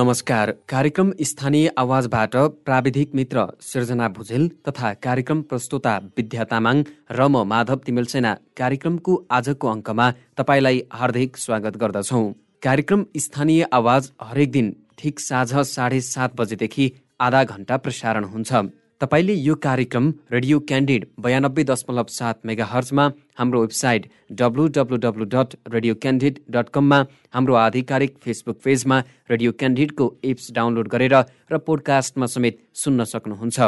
नमस्कार। 0.00 0.50
कार्यक्रम 0.68 1.10
स्थानीय 1.20 1.68
आवाजबाट 1.78 2.36
प्राविधिक 2.64 3.14
मित्र 3.14 3.44
सृजना 3.62 4.08
भुजेल 4.08 4.48
तथा 4.68 4.92
कार्यक्रम 5.06 5.42
प्रस्तुता 5.50 5.96
विद्या 6.16 6.44
तामाङ 6.52 6.82
र 7.12 7.26
म 7.28 7.42
माधव 7.44 7.78
तिमेलसेना 7.86 8.32
कार्यक्रमको 8.56 9.16
आजको 9.30 9.68
अङ्कमा 9.68 10.06
तपाईँलाई 10.38 10.80
हार्दिक 10.92 11.36
स्वागत 11.36 11.76
गर्दछौ। 11.76 12.22
कार्यक्रम 12.62 13.04
स्थानीय 13.18 13.62
आवाज 13.72 14.10
हरेक 14.22 14.50
दिन 14.52 14.74
ठिक 14.98 15.20
साँझ 15.20 15.68
साढे 15.68 16.00
सात 16.08 16.40
बजेदेखि 16.40 16.90
आधा 17.20 17.44
घण्टा 17.44 17.76
प्रसारण 17.76 18.24
हुन्छ। 18.32 18.52
तपाईँले 19.00 19.32
यो 19.34 19.54
कार्यक्रम 19.56 20.08
रेडियो 20.32 20.58
क्यान्डिड 20.60 21.04
बयानब्बे 21.24 21.62
दशमलव 21.64 22.08
सात 22.10 22.40
मेगा 22.46 22.64
हर्चमा 22.72 23.04
हाम्रो 23.38 23.60
website 23.60 24.08
W 24.40 24.66
W 24.76 24.96
W 25.04 25.24
dot 25.34 25.54
radio 25.74 25.94
Candid 26.02 26.38
dot 26.50 26.68
कममा 26.74 26.98
हाम्रो 27.34 27.54
आधिकारिक 27.56 28.18
फेसबुक 28.24 28.58
पेजमा 28.64 28.98
रेडियो 29.30 29.52
क्यान्डिडको 29.62 30.10
एप्स 30.24 30.50
डाउनलोड 30.52 30.88
गरेर 30.88 31.14
र 31.52 31.58
पोडकास्टमा 31.66 32.26
समेत 32.26 32.60
सुन्न 32.82 33.04
सक्नुहुन्छ। 33.14 33.58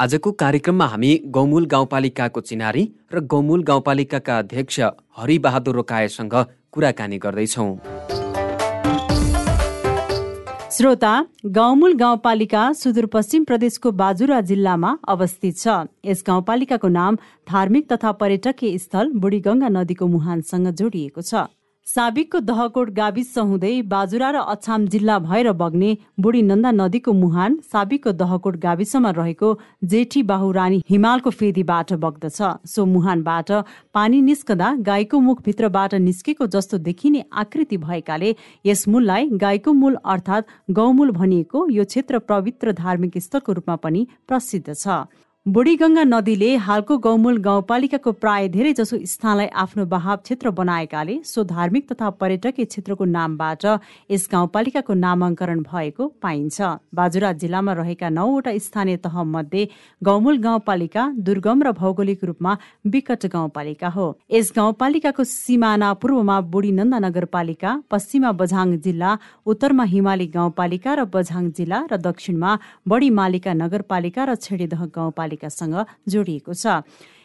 आजको 0.00 0.32
कार्यक्रममा 0.44 0.86
हामी 0.86 1.12
गौमूल 1.32 1.66
गाउँपालिकाको 1.72 2.40
चिनारी 2.42 2.84
र 3.14 3.24
गौमूल 3.32 3.62
गाउँपालिकाका 3.72 4.38
अध्यक्ष 4.38 4.80
हरिबहादुर 5.18 5.74
रोकाएसँग 5.74 6.34
कुराकानी 6.72 7.18
गर्दैछौँ। 7.18 7.72
श्रोता 10.78 11.12
गाउँमूल 11.46 11.94
गाउँपालिका 11.94 12.60
सुदूरपश्चिम 12.72 13.44
प्रदेशको 13.44 13.90
बाजुरा 13.92 14.40
जिल्लामा 14.40 14.90
अवस्थित 15.08 15.56
छ। 15.58 15.74
यस 16.06 16.22
गाउँपालिकाको 16.26 16.88
नाम 16.88 17.16
धार्मिक 17.50 17.92
तथा 17.92 18.12
पर्यटकीय 18.12 18.78
स्थल 18.78 19.10
बुढीगंगा 19.18 19.68
नदीको 19.68 20.06
मुहानसँग 20.06 20.70
जोडिएको 20.70 21.22
छ। 21.22 21.34
साबिकको 21.88 22.40
दहकोट 22.40 22.90
गाविस 22.92 23.28
हुँदै 23.40 23.70
बाजुरा 23.88 24.30
र 24.30 24.40
अछाम 24.46 24.86
जिल्ला 24.86 25.14
भएर 25.20 25.52
बग्ने 25.52 25.90
बुढी 26.20 26.40
नन्दा 26.42 26.70
नदीको 26.72 27.12
मुहान 27.14 27.54
साबिकको 27.66 28.12
दहकोट 28.14 28.56
गाविसमा 28.60 29.10
रहेको 29.10 29.48
जेठी 29.84 30.22
बाहुरानी 30.30 30.82
हिमालको 30.90 31.30
फेदीबाट 31.32 31.92
बग्दछ। 32.02 32.40
सो 32.66 32.84
मुहानबाट 32.86 33.52
पानी 33.94 34.20
निस्कदा 34.22 34.68
गाईको 34.84 35.20
मुखभित्रबाट 35.20 35.94
निस्केको 36.02 36.46
जस्तो 36.56 36.78
देखिने 36.90 37.24
आकृति 37.34 37.76
भएकाले 37.86 38.34
यस 38.66 38.86
मूललाई 38.88 39.30
गाईको 39.44 39.72
मूल 39.80 39.96
अर्थात् 40.06 40.52
गौमूल 40.80 41.10
भनिएको 41.12 41.68
यो 41.70 41.84
क्षेत्र 41.86 42.18
पवित्र 42.28 42.72
धार्मिक 42.82 43.18
स्थलको 43.18 43.52
रूपमा 43.52 43.76
पनि 43.78 44.06
प्रसिद्ध 44.28 44.66
छ। 44.74 44.98
बुढीगंगा 45.48 46.02
नदीले 46.04 46.48
हालको 46.60 46.96
गौमूल 46.98 47.36
गाउँपालिकाको 47.40 48.12
प्राय 48.14 48.48
धेरै 48.54 48.72
जसो 48.78 48.96
स्थानलाई 49.08 49.46
आफ्नो 49.60 49.84
बहाव 49.92 50.16
क्षेत्र 50.18 50.50
बनाएकाले 50.52 51.14
सो 51.24 51.44
धार्मिक 51.52 51.86
तथा 51.92 52.10
पर्यटकीय 52.20 52.64
क्षेत्रको 52.64 53.04
नामबाट 53.06 53.64
यस 54.10 54.28
गाउँपालिकाको 54.32 54.94
नामाङ्करण 54.94 55.62
भएको 55.64 56.08
पाइन्छ। 56.22 56.60
बाजुरा 56.92 57.32
जिल्लामा 57.40 57.72
रहेका 57.78 58.08
नौवटा 58.10 58.52
स्थानीय 58.58 58.96
तह 59.06 59.22
मध्ये 59.36 59.62
गौमूल 60.02 60.38
गाउँपालिका 60.38 61.06
दुर्गम 61.30 61.62
र 61.62 61.72
भौगोलिक 61.80 62.24
रूपमा 62.24 62.52
विकट 62.92 63.26
गाउँपालिका 63.32 63.88
हो। 63.96 64.06
यस 64.30 64.52
गाउँपालिकाको 64.56 65.24
सिमाना 65.24 65.92
पूर्वमा 66.02 66.40
बुढी 66.52 66.72
नन्दा 66.74 66.98
नगरपालिका 67.06 67.72
पश्चिममा 67.90 68.32
बझाङ 68.42 68.76
जिल्ला 68.84 69.16
उत्तरमा 69.48 69.88
हिमाली 69.94 70.28
गाउँपालिका 70.36 70.94
र 70.94 71.08
बझाङ 71.16 71.50
जिल्ला 71.56 71.82
र 71.92 72.02
दक्षिणमा 72.04 72.52
बढी 72.88 73.10
मालिका 73.22 73.58
नगरपालिका 73.64 74.24
र 74.24 74.38
छेडीदह 74.44 74.86
गाउँपालिका 74.92 75.36
गाउँपालिकासँग 75.38 75.86
जोडिएको 76.08 76.52
छ। 76.52 76.82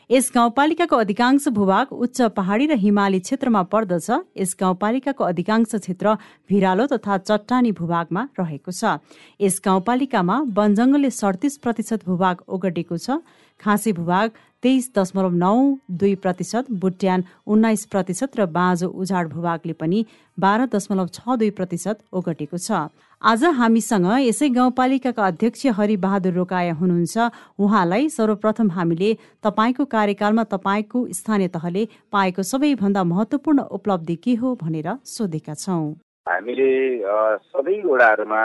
यस 0.09 0.31
गाउँपालिकाको 0.35 0.95
अधिकांश 0.95 1.47
भूभाग 1.47 1.93
उच्च 1.95 2.21
पहाडी 2.35 2.65
र 2.67 2.73
हिमाली 2.75 3.19
क्षेत्रमा 3.19 3.61
पर्दछ। 3.63 4.37
यस 4.37 4.55
गाउँपालिकाको 4.59 5.23
अधिकांश 5.23 5.75
क्षेत्र 5.75 6.13
भिरालो 6.49 6.85
तथा 6.93 7.17
चट्टानी 7.17 7.71
भूभागमा 7.71 8.21
रहेको 8.39 8.71
छ। 8.71 8.99
यस 9.41 9.61
गाउँपालिकामा 9.65 10.35
वनजङ्गलले 10.53 11.09
सडतिस 11.09 11.57
प्रतिशत 11.57 12.05
भूभाग 12.05 12.43
ओगटेको 12.47 12.97
छ। 12.97 13.23
खाँसी 13.59 13.91
भूभाग 13.93 14.31
तेइस 14.63 14.91
दशमलव 14.95 15.33
नौ 15.37 15.55
दुई 15.99 16.15
प्रतिशत 16.23 16.65
बुट्यान 16.81 17.23
उन्नाइस 17.47 17.85
प्रतिशत 17.93 18.39
र 18.39 18.45
बाँझो 18.49 18.87
उजाड 18.87 19.29
भूभागले 19.29 19.73
पनि 19.75 20.05
बाह्र 20.37 20.67
दशमलव 20.75 21.07
छ 21.09 21.35
दुई 21.39 21.49
प्रतिशत 21.57 21.97
ओगटेको 22.13 22.57
छ। 22.57 22.87
आज 23.21 23.43
हामीसँग 23.57 24.07
यसै 24.21 24.49
गाउँपालिकाका 24.55 25.25
अध्यक्ष 25.25 25.65
हरिबहादुर 25.75 26.33
रोकाया 26.33 26.73
हुनुहुन्छ। 26.75 27.15
उहाँलाई 27.59 28.09
सर्वप्रथम 28.09 28.71
हामीले 28.71 29.11
तपाईँको 29.43 29.85
कार्यकालमा 29.91 30.43
तपाईँको 30.55 31.05
स्थानीय 31.13 31.47
तहले 31.55 31.83
पाएको 32.11 32.43
सबैभन्दा 32.43 33.03
महत्वपूर्ण 33.03 33.59
उपलब्धि 33.77 34.15
के 34.23 34.33
हो 34.41 34.55
भनेर 34.63 34.89
सोधेका 35.13 35.53
छौँ। 35.55 35.85
हामीले 36.27 36.71
सबै 37.51 37.77
वडाहरूमा 37.83 38.43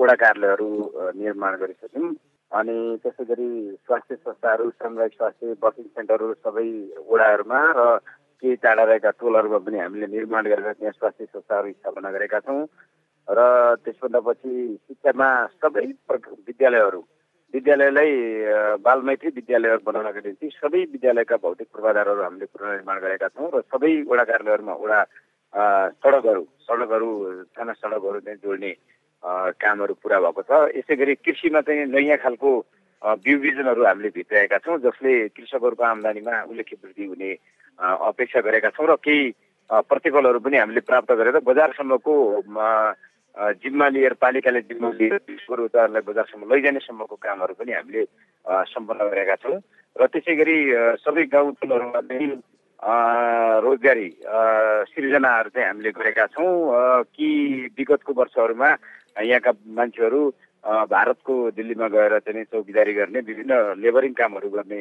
वडा 0.00 0.14
कार्यालयहरू 0.16 0.68
निर्माण 1.16 1.52
गरिसक्यौँ। 1.60 2.12
अनि 2.52 2.74
त्यसै 3.02 3.24
गरी 3.24 3.48
स्वास्थ्य 3.80 4.16
संस्थाहरू 4.16 4.70
सामुदायिक 4.72 5.14
स्वास्थ्य 5.14 5.54
बसिङ 5.62 5.84
सेन्टरहरू 5.90 6.34
सबै 6.40 6.66
वडाहरूमा 7.08 7.60
र 7.72 7.84
केही 8.42 8.56
टाढा 8.56 8.84
रहेका 8.84 9.10
टोलहरूमा 9.20 9.58
पनि 9.58 9.78
हामीले 9.78 10.06
निर्माण 10.06 10.44
गरेर 10.46 10.72
त्यहाँ 10.72 10.92
स्वास्थ्य 10.92 11.26
संस्थाहरू 11.26 11.72
स्थापना 11.72 12.10
गरेका 12.10 12.40
छौँ। 12.40 12.66
र 13.28 13.40
त्यसभन्दा 13.84 14.20
पछि 14.20 14.52
शिक्षामा 14.78 15.28
सबै 15.56 15.86
विद्यालयहरू 16.42 17.00
विद्यालयलाई 17.54 18.12
बालमैत्री 18.80 19.30
विद्यालयहरू 19.30 19.84
बनाउनका 19.84 20.20
निम्ति 20.20 20.48
सबै 20.52 20.84
विद्यालयका 20.92 21.36
भौतिक 21.36 21.68
पूर्वाधारहरू 21.72 22.22
हामीले 22.22 22.46
पुनर्निर्माण 22.52 22.98
गरेका 23.00 23.28
छौँ 23.28 23.50
र 23.54 23.60
सबै 23.68 23.92
वडा 24.08 24.24
कार्यालयहरूमा 24.24 24.74
वडा 24.76 25.00
सडकहरू 26.00 26.42
सडकहरू 26.66 27.10
साना 27.52 27.72
सडकहरू 27.72 28.20
चाहिँ 28.20 28.38
जोड्ने 28.38 28.72
कामहरू 29.22 29.94
पुरा 30.02 30.18
भएको 30.20 30.42
छ। 30.42 30.50
यसै 30.76 30.96
गरी 30.96 31.14
कृषिमा 31.22 31.60
चाहिँ 31.62 31.86
नयाँ 31.86 32.18
खालको 32.18 32.50
बिउ 33.02 33.38
बिजनहरू 33.38 33.82
हामीले 33.84 34.08
भित्राएका 34.14 34.58
छौँ 34.62 34.78
जसले 34.82 35.12
कृषकहरूको 35.34 35.84
आम्दानीमा 35.84 36.34
उल्लेख्य 36.50 36.76
वृद्धि 36.82 37.04
हुने 37.06 37.30
अपेक्षा 37.78 38.40
गरेका 38.46 38.70
छौँ 38.74 38.86
र 38.86 38.94
केही 38.98 39.22
प्रतिफलहरू 39.70 40.38
पनि 40.38 40.56
हामीले 40.58 40.80
प्राप्त 40.86 41.10
गरेर 41.12 41.38
बजारसम्मको 41.42 42.14
जिम्मा 43.62 43.88
लिएर 43.88 44.14
पालिकाले 44.20 44.60
जिम्मा 44.68 44.88
लिएर 44.92 45.14
उत्पादनलाई 45.16 46.02
बजारसम्म 46.04 46.52
लैजाने 46.52 46.80
सम्मको 46.84 47.16
कामहरू 47.16 47.54
पनि 47.58 47.72
हामीले 47.72 48.02
सम्पन्न 48.68 49.00
गरेका 49.08 49.36
छौँ। 49.42 49.58
र 49.96 50.06
त्यसै 50.12 50.34
गरी 50.36 50.56
सबै 51.00 51.24
गाउँ 51.32 51.52
टोलहरूमा 51.58 52.00
चाहिँ 52.06 52.28
रोजगारी 53.64 54.08
सिर्जनाहरू 54.92 55.48
चाहिँ 55.54 55.68
हामीले 55.68 55.90
गरेका 55.96 56.26
छौँ। 56.36 56.52
कि 57.16 57.28
विगतको 57.78 58.12
वर्षहरूमा 58.12 58.70
यहाँका 59.16 59.52
मान्छेहरू 59.76 60.20
भारतको 60.64 61.34
दिल्लीमा 61.52 61.88
गएर 61.88 62.18
चाहिँ 62.24 62.44
चौकीदारी 62.52 62.92
गर्ने 62.94 63.20
विभिन्न 63.20 63.52
लेबरिङ 63.82 64.12
कामहरू 64.14 64.48
गर्ने 64.50 64.80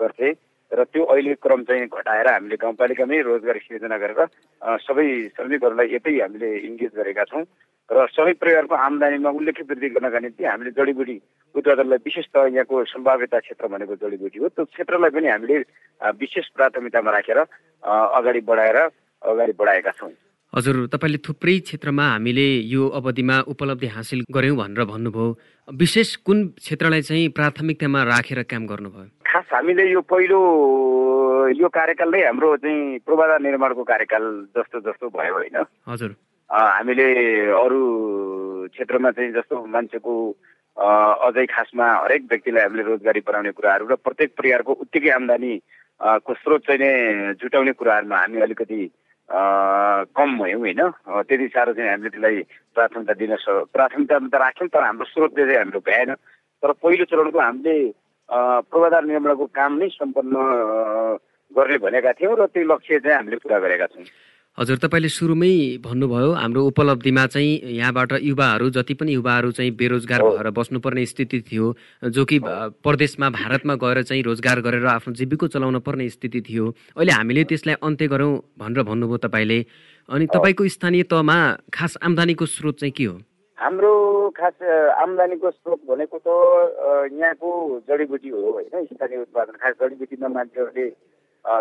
गर्थे। 0.00 0.30
र 0.72 0.84
त्यो 0.88 1.04
अहिले 1.04 1.34
क्रम 1.36 1.62
चाहिँ 1.68 1.86
घटाएर 1.86 2.28
हामीले 2.28 2.56
गाउँपालिकामै 2.56 3.20
रोजगारी 3.22 3.60
सिर्जना 3.60 3.96
गरेर 4.02 4.20
सबै 4.80 5.06
श्रमिकहरूलाई 5.36 5.88
यतै 5.94 6.14
हामीले 6.20 6.48
इन्गेज 6.68 6.92
गरेका 6.96 7.24
छौँ। 7.28 7.44
र 7.92 8.06
सबै 8.08 8.32
परिवारको 8.40 8.74
आम्दानीमा 8.74 9.30
उल्लेख्य 9.36 9.64
वृद्धि 9.68 9.88
गर्नका 9.94 10.18
निम्ति 10.24 10.44
हामीले 10.48 10.70
जडीबुटी 10.72 11.16
उत्पादनलाई 11.54 12.00
विशेष 12.08 12.26
त 12.32 12.36
यहाँको 12.56 12.84
सम्भाव्यता 12.88 13.38
क्षेत्र 13.44 13.68
भनेको 13.68 13.94
जडीबुटी 14.00 14.38
हो। 14.40 14.48
त्यो 14.48 14.64
क्षेत्रलाई 14.64 15.10
पनि 15.12 15.28
हामीले 15.28 15.56
विशेष 16.16 16.46
प्राथमिकतामा 16.56 17.10
राखेर 17.12 17.38
अगाडि 17.38 18.40
बढाएर 18.40 18.78
अगाडि 19.22 19.52
बढाएका 19.60 19.90
छौँ। 20.00 20.10
हजुर 20.52 20.76
तपाईँले 20.92 21.18
थुप्रै 21.24 21.58
क्षेत्रमा 21.64 22.06
हामीले 22.12 22.44
यो 22.68 22.88
अवधिमा 22.92 23.36
उपलब्धि 23.48 23.88
हासिल 23.88 24.20
गऱ्यौँ 24.28 24.56
भनेर 24.56 24.84
भन्नुभयो। 24.84 25.26
विशेष 25.68 26.08
कुन 26.28 26.38
क्षेत्रलाई 26.60 27.02
चाहिँ 27.08 27.28
प्राथमिकतामा 27.32 28.00
राखेर 28.04 28.42
काम 28.44 28.66
गर्नुभयो? 28.68 29.06
खास 29.24 29.48
हामीले 29.48 29.84
यो 29.88 30.00
पहिलो 30.04 30.40
यो 31.56 31.68
कार्यकाल 31.72 32.08
नै 32.12 32.20
हाम्रो 32.28 32.56
चाहिँ 32.60 32.98
पूर्वाधार 33.00 33.40
निर्माणको 33.48 33.82
कार्यकाल 33.82 34.24
जस्तो 34.52 34.80
जस्तो 34.92 35.08
भयो 35.08 35.32
होइन। 35.32 35.56
हजुर। 35.88 36.10
हामीले 36.52 37.08
अरू 37.56 37.80
क्षेत्रमा 38.76 39.10
चाहिँ 39.16 39.32
जस्तो 39.32 39.56
मान्छेको 39.56 40.12
अझै 40.76 41.46
खासमा 41.48 41.86
हरेक 42.04 42.22
व्यक्तिलाई 42.28 42.62
हामीले 42.62 42.82
रोजगारी 42.92 43.20
बनाउने 43.24 43.50
कुराहरू 43.56 43.88
र 43.88 43.96
प्रत्येक 44.04 44.36
परिवारको 44.36 44.72
उत्तिकै 44.84 45.10
आम्दानी 45.16 45.52
को 46.28 46.34
स्रोत 46.44 46.60
चाहिँ 46.68 46.80
नै 46.80 46.92
जुटाउने 47.40 47.72
कुराहरूमा 47.72 48.16
हामी 48.20 48.40
अलिकति 48.40 48.80
कम 49.30 50.38
भयौँ 50.38 50.60
होइन। 50.60 50.80
त्यति 51.28 51.46
साह्रो 51.48 51.72
चाहिँ 51.72 51.90
हामीले 51.90 52.10
त्यसलाई 52.10 52.36
प्राथमिकता 52.74 53.14
दिन 53.14 53.32
प्राथमिकता 53.72 54.18
त 54.18 54.34
राख्यौँ 54.34 54.68
तर 54.68 54.82
हाम्रो 54.82 55.06
स्रोतले 55.12 55.44
चाहिँ 55.46 55.58
हाम्रो 55.58 55.80
भ्याएन 55.80 56.14
तर 56.62 56.72
पहिलो 56.82 57.04
चरणको 57.10 57.38
हामीले 57.38 57.76
पूर्वाधार 58.28 59.04
निर्माणको 59.04 59.46
काम 59.52 59.72
नै 59.78 59.88
सम्पन्न 59.88 60.34
गर्ने 61.52 61.78
भनेका 61.78 62.12
थियौँ 62.18 62.36
र 62.36 62.46
त्यो 62.50 62.64
लक्ष्य 62.64 62.98
चाहिँ 62.98 63.16
हामीले 63.16 63.36
पुरा 63.42 63.58
गरेका 63.58 63.86
छौँ। 63.92 64.04
हजुर 64.58 64.76
तपाईँले 64.76 65.08
सुरुमै 65.08 65.80
भन्नुभयो 65.80 66.30
हाम्रो 66.36 66.62
उपलब्धिमा 66.70 67.24
चाहिँ 67.26 67.72
यहाँबाट 67.72 68.12
युवाहरू 68.20 68.68
जति 68.70 68.94
पनि 69.00 69.12
युवाहरू 69.12 69.50
चाहिँ 69.56 69.70
बेरोजगार 69.72 70.22
भएर 70.22 70.50
बस्नुपर्ने 70.52 71.04
स्थिति 71.08 71.40
थियो 71.48 71.66
जो 72.12 72.24
कि 72.28 72.38
प्रदेशमा 72.84 73.30
भारतमा 73.32 73.74
गएर 73.80 74.02
चाहिँ 74.02 74.22
रोजगार 74.22 74.60
गरेर 74.60 74.86
आफ्नो 74.92 75.14
जीविका 75.16 75.46
चलाउन 75.56 75.78
पर्ने 75.80 76.08
स्थिति 76.08 76.40
थियो। 76.44 76.68
अहिले 76.68 77.12
हामीले 77.12 77.44
त्यसलाई 77.48 77.76
अन्त्य 77.80 78.08
गरौँ 78.12 78.32
भनेर 78.60 78.82
भन्नुभयो 78.84 79.16
तपाईँले। 79.24 79.58
अनि 80.08 80.26
तपाईँको 80.28 80.68
स्थानीय 80.68 81.02
तहमा 81.08 81.38
खास 81.72 81.96
आम्दानीको 82.04 82.46
स्रोत 82.46 82.78
चाहिँ 82.80 82.92
के 82.92 83.04
हो? 83.04 83.16
हाम्रो 83.58 83.92
खास 84.36 84.56
आम्दानीको 85.00 85.50
स्रोत 85.50 85.80
भनेको 85.88 86.18
त 86.20 86.28
यहाँको 87.08 87.48
जडीबुटी 87.88 88.28
हो 88.28 88.52
होइन? 88.52 88.84
स्थानीय 88.84 89.18
उत्पादन 89.24 89.56
खास 89.64 89.74
जडीबुटीमा 89.80 90.28
मान्छेहरूले 90.28 90.86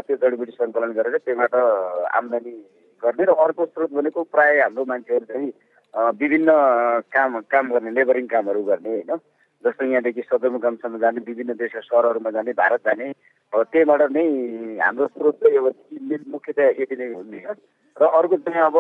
त्यो 0.04 0.16
जडीबुटी 0.22 0.52
सङ्कलन 0.60 0.92
गरेर 1.00 1.18
त्यहाँबाट 1.18 1.56
आम्दानी 2.20 2.54
गर्ने 3.04 3.24
र 3.26 3.32
अर्को 3.44 3.66
स्रोत 3.66 3.92
भनेको 3.94 4.24
प्राय 4.32 4.60
हाम्रो 4.62 4.86
मान्छेहरू 4.86 5.26
चाहिँ 5.26 5.52
विभिन्न 6.22 6.50
काम 7.12 7.40
काम 7.52 7.66
गर्ने 7.74 7.92
लेबरिङ 7.92 8.26
कामहरू 8.28 8.64
गर्ने 8.64 8.90
होइन? 8.90 9.12
जस्तो 9.64 9.86
यहाँदेखि 9.86 10.22
सदरमुकामसम्म 10.22 10.98
जाने 11.00 11.20
विभिन्न 11.28 11.54
देशका 11.54 11.80
सहरहरूमा 11.82 12.30
जाने 12.32 12.52
भारत 12.58 12.82
जाने। 12.86 13.12
त्यहीबाट 13.54 14.02
नै 14.12 14.26
हाम्रो 14.80 15.08
स्रोत 15.08 15.36
चाहिँ 15.44 15.58
अब 15.58 15.66
मुख्यतया 16.34 16.68
यति 16.82 16.96
नै 16.98 17.08
हुने 17.14 17.40
र 17.98 18.02
अर्को 18.02 18.38
चाहिँ 18.48 18.62
अब 18.66 18.76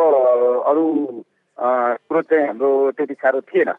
अरू 0.71 0.83
स्रोत 1.57 2.25
चाहिँ 2.29 2.47
हाम्रो 2.47 2.69
त्यति 2.97 3.13
साह्रो 3.13 3.41
थिएन। 3.51 3.71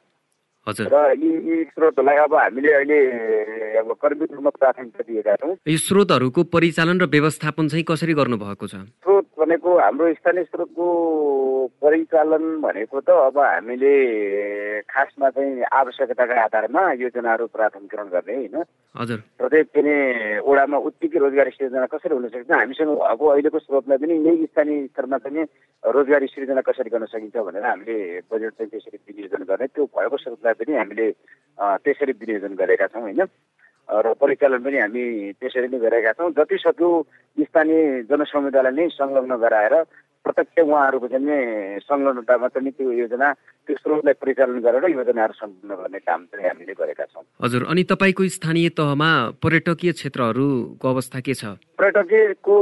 र 0.62 0.94
यी 1.18 1.30
यी 1.42 1.64
स्रोतहरूलाई 1.74 2.16
अब 2.22 2.34
हामीले 2.34 2.72
अहिले 2.72 2.98
अब 3.82 3.88
कर्मिक 3.98 4.30
रूपमा 4.32 4.50
प्राथमिकता 4.54 5.02
दिएका 5.02 5.34
छौँ। 5.42 5.56
यी 5.66 5.76
स्रोतहरूको 5.76 6.42
परिचालन 6.54 7.00
र 7.02 7.10
व्यवस्थापन 7.10 7.68
चाहिँ 7.68 7.84
कसरी 7.90 8.14
गर्नुभएको 8.14 8.66
छ? 8.70 8.86
स्रोत 9.02 9.26
भनेको 9.42 9.70
हाम्रो 9.78 10.12
स्थानीय 10.14 10.44
स्रोतको 10.44 10.86
परिचालन 11.82 12.44
भनेको 12.62 13.00
त 13.02 13.10
अब 13.10 13.38
हामीले 13.38 13.92
खासमा 14.86 15.28
चाहिँ 15.34 15.62
आवश्यकताका 15.66 16.34
आधारमा 16.46 16.82
योजनाहरू 17.02 17.46
प्राथमिकरण 17.50 18.06
गर्ने 18.14 18.34
होइन। 18.34 18.56
हजुर। 18.94 19.18
प्रत्येक 19.38 19.66
पनि 19.74 19.94
ओडामा 20.46 20.78
उत्तिकै 20.78 21.18
रोजगारी 21.18 21.50
सिर्जना 21.50 21.86
कसरी 21.90 22.14
हुन 22.14 22.28
सक्छ? 22.28 22.50
हामीसँग 22.50 22.90
भएको 22.94 23.26
अहिलेको 23.26 23.58
स्रोतलाई 23.58 23.98
पनि 23.98 24.14
यही 24.26 24.46
स्थानीय 24.46 24.86
स्तरमा 24.86 25.18
चाहिँ 25.18 25.46
रोजगारी 25.84 26.26
सिर्जना 26.26 26.62
कसरी 26.62 26.90
गर्न 26.90 27.04
सकिन्छ 27.10 27.36
भनेर 27.36 27.64
हामीले 27.66 27.96
बजेट 28.30 28.52
चाहिँ 28.52 28.70
त्यसरी 28.70 28.98
विनियोजन 29.08 29.42
गर्ने 29.42 29.66
त्यो 29.66 29.84
भएको 29.90 30.16
स्रोतलाई 30.16 30.54
पनि 30.54 30.72
हामीले 30.78 31.06
त्यसरी 31.82 32.12
विनियोजन 32.12 32.54
गरेका 32.54 32.86
छौँ 32.86 33.02
होइन। 33.02 33.26
र 33.92 34.12
परिचालन 34.16 34.60
पनि 34.64 34.78
हामी 34.80 35.02
त्यसरी 35.36 35.68
नै 35.68 35.78
गरेका 35.84 36.12
छौँ। 36.16 36.32
जति 36.32 36.56
सक्यो 36.64 36.90
स्थानीय 37.44 38.08
जनसमुदायलाई 38.08 38.72
नै 38.72 38.88
संलग्न 38.88 39.36
गराएर 39.36 39.74
प्रत्यक्ष 40.24 40.62
उहाँहरूको 40.62 41.08
चाहिँ 41.12 41.82
संलग्नतामा 41.82 42.48
पनि 42.54 42.70
त्यो 42.78 42.90
योजना 42.94 43.28
त्यो 43.66 43.74
स्रोतलाई 43.76 44.14
परिचालन 44.22 44.58
गरेर 44.62 44.84
योजनाहरू 44.94 45.34
सम्पन्न 45.34 45.74
गर्ने 45.74 45.98
काम 45.98 46.20
चाहिँ 46.30 46.46
हामीले 46.48 46.74
गरेका 46.78 47.04
छौँ। 47.10 47.24
हजुर 47.42 47.62
अनि 47.68 47.82
तपाईँको 47.90 48.22
स्थानीय 48.38 48.68
तहमा 48.78 49.10
पर्यटकीय 49.42 49.92
क्षेत्रहरूको 49.98 50.86
अवस्था 50.88 51.18
के 51.26 51.34
छ? 51.34 51.58
पर्यटकीयको 51.74 52.56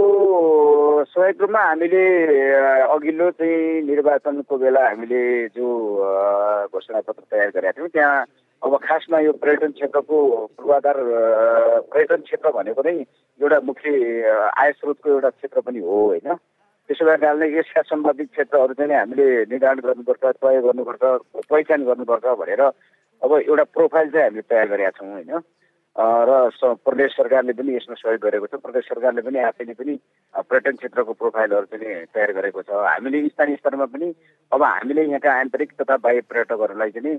सहयोग 1.12 1.40
रूपमा 1.40 1.62
हामीले 1.68 2.04
अघिल्लो 2.96 3.30
चाहिँ 3.38 3.84
निर्वाचनको 3.92 4.54
बेला 4.56 4.82
हामीले 4.88 5.22
जो 5.52 5.66
घोषणा 6.72 7.00
पत्र 7.06 7.22
तयार 7.28 7.48
गरेका 7.54 7.76
थियौँ 7.76 7.92
त्यहाँ 7.92 8.24
अब 8.62 8.76
खासमा 8.76 9.18
यो 9.20 9.32
पर्यटन 9.32 9.70
क्षेत्रको 9.72 10.16
पूर्वाधार 10.56 10.96
पर्यटन 11.92 12.20
क्षेत्र 12.28 12.50
भनेको 12.52 12.82
नै 12.82 12.92
एउटा 13.40 13.58
मुख्य 13.64 13.88
आय 14.56 14.72
स्रोतको 14.72 15.10
एउटा 15.10 15.30
क्षेत्र 15.30 15.60
पनि 15.60 15.78
हो 15.80 15.96
होइन? 16.04 16.28
त्यसो 16.88 17.04
कारणले 17.06 17.46
यसका 17.56 17.82
सम्बन्धित 17.82 18.28
क्षेत्रहरू 18.30 18.74
चाहिँ 18.74 18.94
हामीले 18.94 19.26
निर्धारण 19.48 19.80
गर्नुपर्छ 19.80 20.24
तय 20.44 20.60
गर्नुपर्छ 20.60 21.02
पहिचान 21.48 21.84
गर्नुपर्छ 21.84 22.26
भनेर 22.36 22.60
अब 22.60 23.32
एउटा 23.48 23.64
प्रोफाइल 23.76 24.10
चाहिँ 24.10 24.24
हामीले 24.24 24.48
तयार 24.50 24.68
गरेका 24.68 24.90
छौँ 24.90 25.12
होइन? 25.12 25.40
र 26.00 26.76
प्रदेश 26.84 27.12
सरकारले 27.12 27.52
पनि 27.52 27.76
यसमा 27.76 27.94
सहयोग 27.94 28.20
गरेको 28.20 28.46
छ। 28.46 28.54
प्रदेश 28.64 28.84
सरकारले 28.88 29.20
पनि 29.20 29.38
आफैले 29.44 29.74
पनि 29.76 29.94
पर्यटन 30.34 30.76
क्षेत्रको 30.80 31.12
प्रोफाइलहरू 31.12 31.66
पनि 31.68 31.88
तयार 32.14 32.32
गरेको 32.32 32.62
छ। 32.62 32.70
हामीले 32.72 33.28
स्थानीय 33.28 33.56
स्तरमा 33.60 33.86
पनि 33.92 34.08
अब 34.52 34.62
हामीले 34.62 35.02
यहाँका 35.04 35.30
आन्तरिक 35.30 35.70
तथा 35.76 35.96
बाह्य 36.00 36.20
पर्यटकहरूलाई 36.24 36.90
चाहिँ 36.96 37.18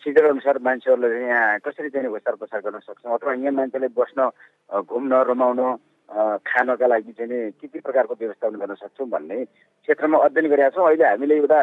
सिजन 0.00 0.24
अनुसार 0.28 0.58
मान्छेहरूलाई 0.64 1.10
चाहिँ 1.10 1.28
यहाँ 1.28 1.58
कसरी 1.68 1.88
चाहिँ 1.92 2.08
ओसार 2.08 2.34
पसार 2.40 2.60
गर्न 2.64 2.78
सक्छौँ? 2.80 3.12
अथवा 3.12 3.32
यहाँ 3.34 3.52
मान्छेले 3.60 3.88
बस्न 3.92 4.30
घुम्न 4.80 5.12
रमाउन 5.28 5.60
खानका 6.48 6.86
लागि 6.86 7.12
चाहिँ 7.12 7.50
के 7.60 7.66
के 7.68 7.78
प्रकारको 7.80 8.14
व्यवस्थापन 8.14 8.56
गर्न 8.56 8.74
सक्छौँ 8.80 9.08
भन्ने 9.12 9.44
क्षेत्रमा 9.44 10.18
अध्ययन 10.24 10.48
गरेका 10.48 10.70
छौँ। 10.72 10.86
अहिले 10.88 11.04
हामीले 11.04 11.36
एउटा 11.44 11.60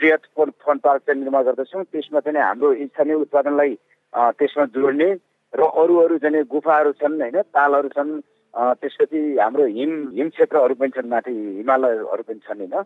बृहत 0.00 0.22
फन 0.36 0.78
पार्क 0.84 1.00
चाहिँ 1.08 1.20
निर्माण 1.20 1.42
गर्दछौँ। 1.48 1.84
त्यसमा 1.88 2.20
चाहिँ 2.20 2.40
हाम्रो 2.42 2.74
स्थानीय 2.92 3.14
उत्पादनलाई 3.24 3.72
त्यसमा 4.12 4.64
जोड्ने 4.76 5.14
र 5.54 5.60
अरू 5.62 5.96
अरू 6.02 6.18
चाहिँ 6.18 6.44
गुफाहरू 6.48 6.92
छन् 7.00 7.20
होइन? 7.20 7.38
तालहरू 7.54 7.88
छन् 7.96 8.12
त्यसपछि 8.54 9.20
हाम्रो 9.40 9.64
हिम 9.78 9.92
हिम 10.16 10.28
क्षेत्रहरू 10.28 10.74
पनि 10.80 10.92
छन् 10.96 11.10
माथि 11.10 11.32
हिमालयहरू 11.58 12.22
पनि 12.28 12.40
छन् 12.46 12.60
होइन? 12.62 12.76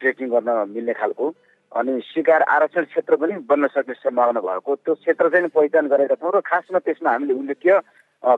ट्रेकिङ 0.00 0.28
गर्न 0.34 0.50
मिल्ने 0.74 0.92
खालको। 1.00 1.26
अनि 1.72 1.92
शिकार 2.04 2.42
आरक्षण 2.54 2.84
क्षेत्र 2.84 3.16
पनि 3.16 3.34
बन्न 3.48 3.66
सक्ने 3.72 3.94
सम्भावना 3.94 4.40
भएको। 4.40 4.74
त्यो 4.76 4.94
क्षेत्र 4.94 5.28
चाहिँ 5.32 5.48
पहिचान 5.56 5.88
गरेका 5.88 6.14
छौँ 6.20 6.32
र 6.32 6.40
खासमा 6.44 6.78
त्यसमा 6.78 7.10
हामीले 7.10 7.34
उल्लेख्य 7.34 7.80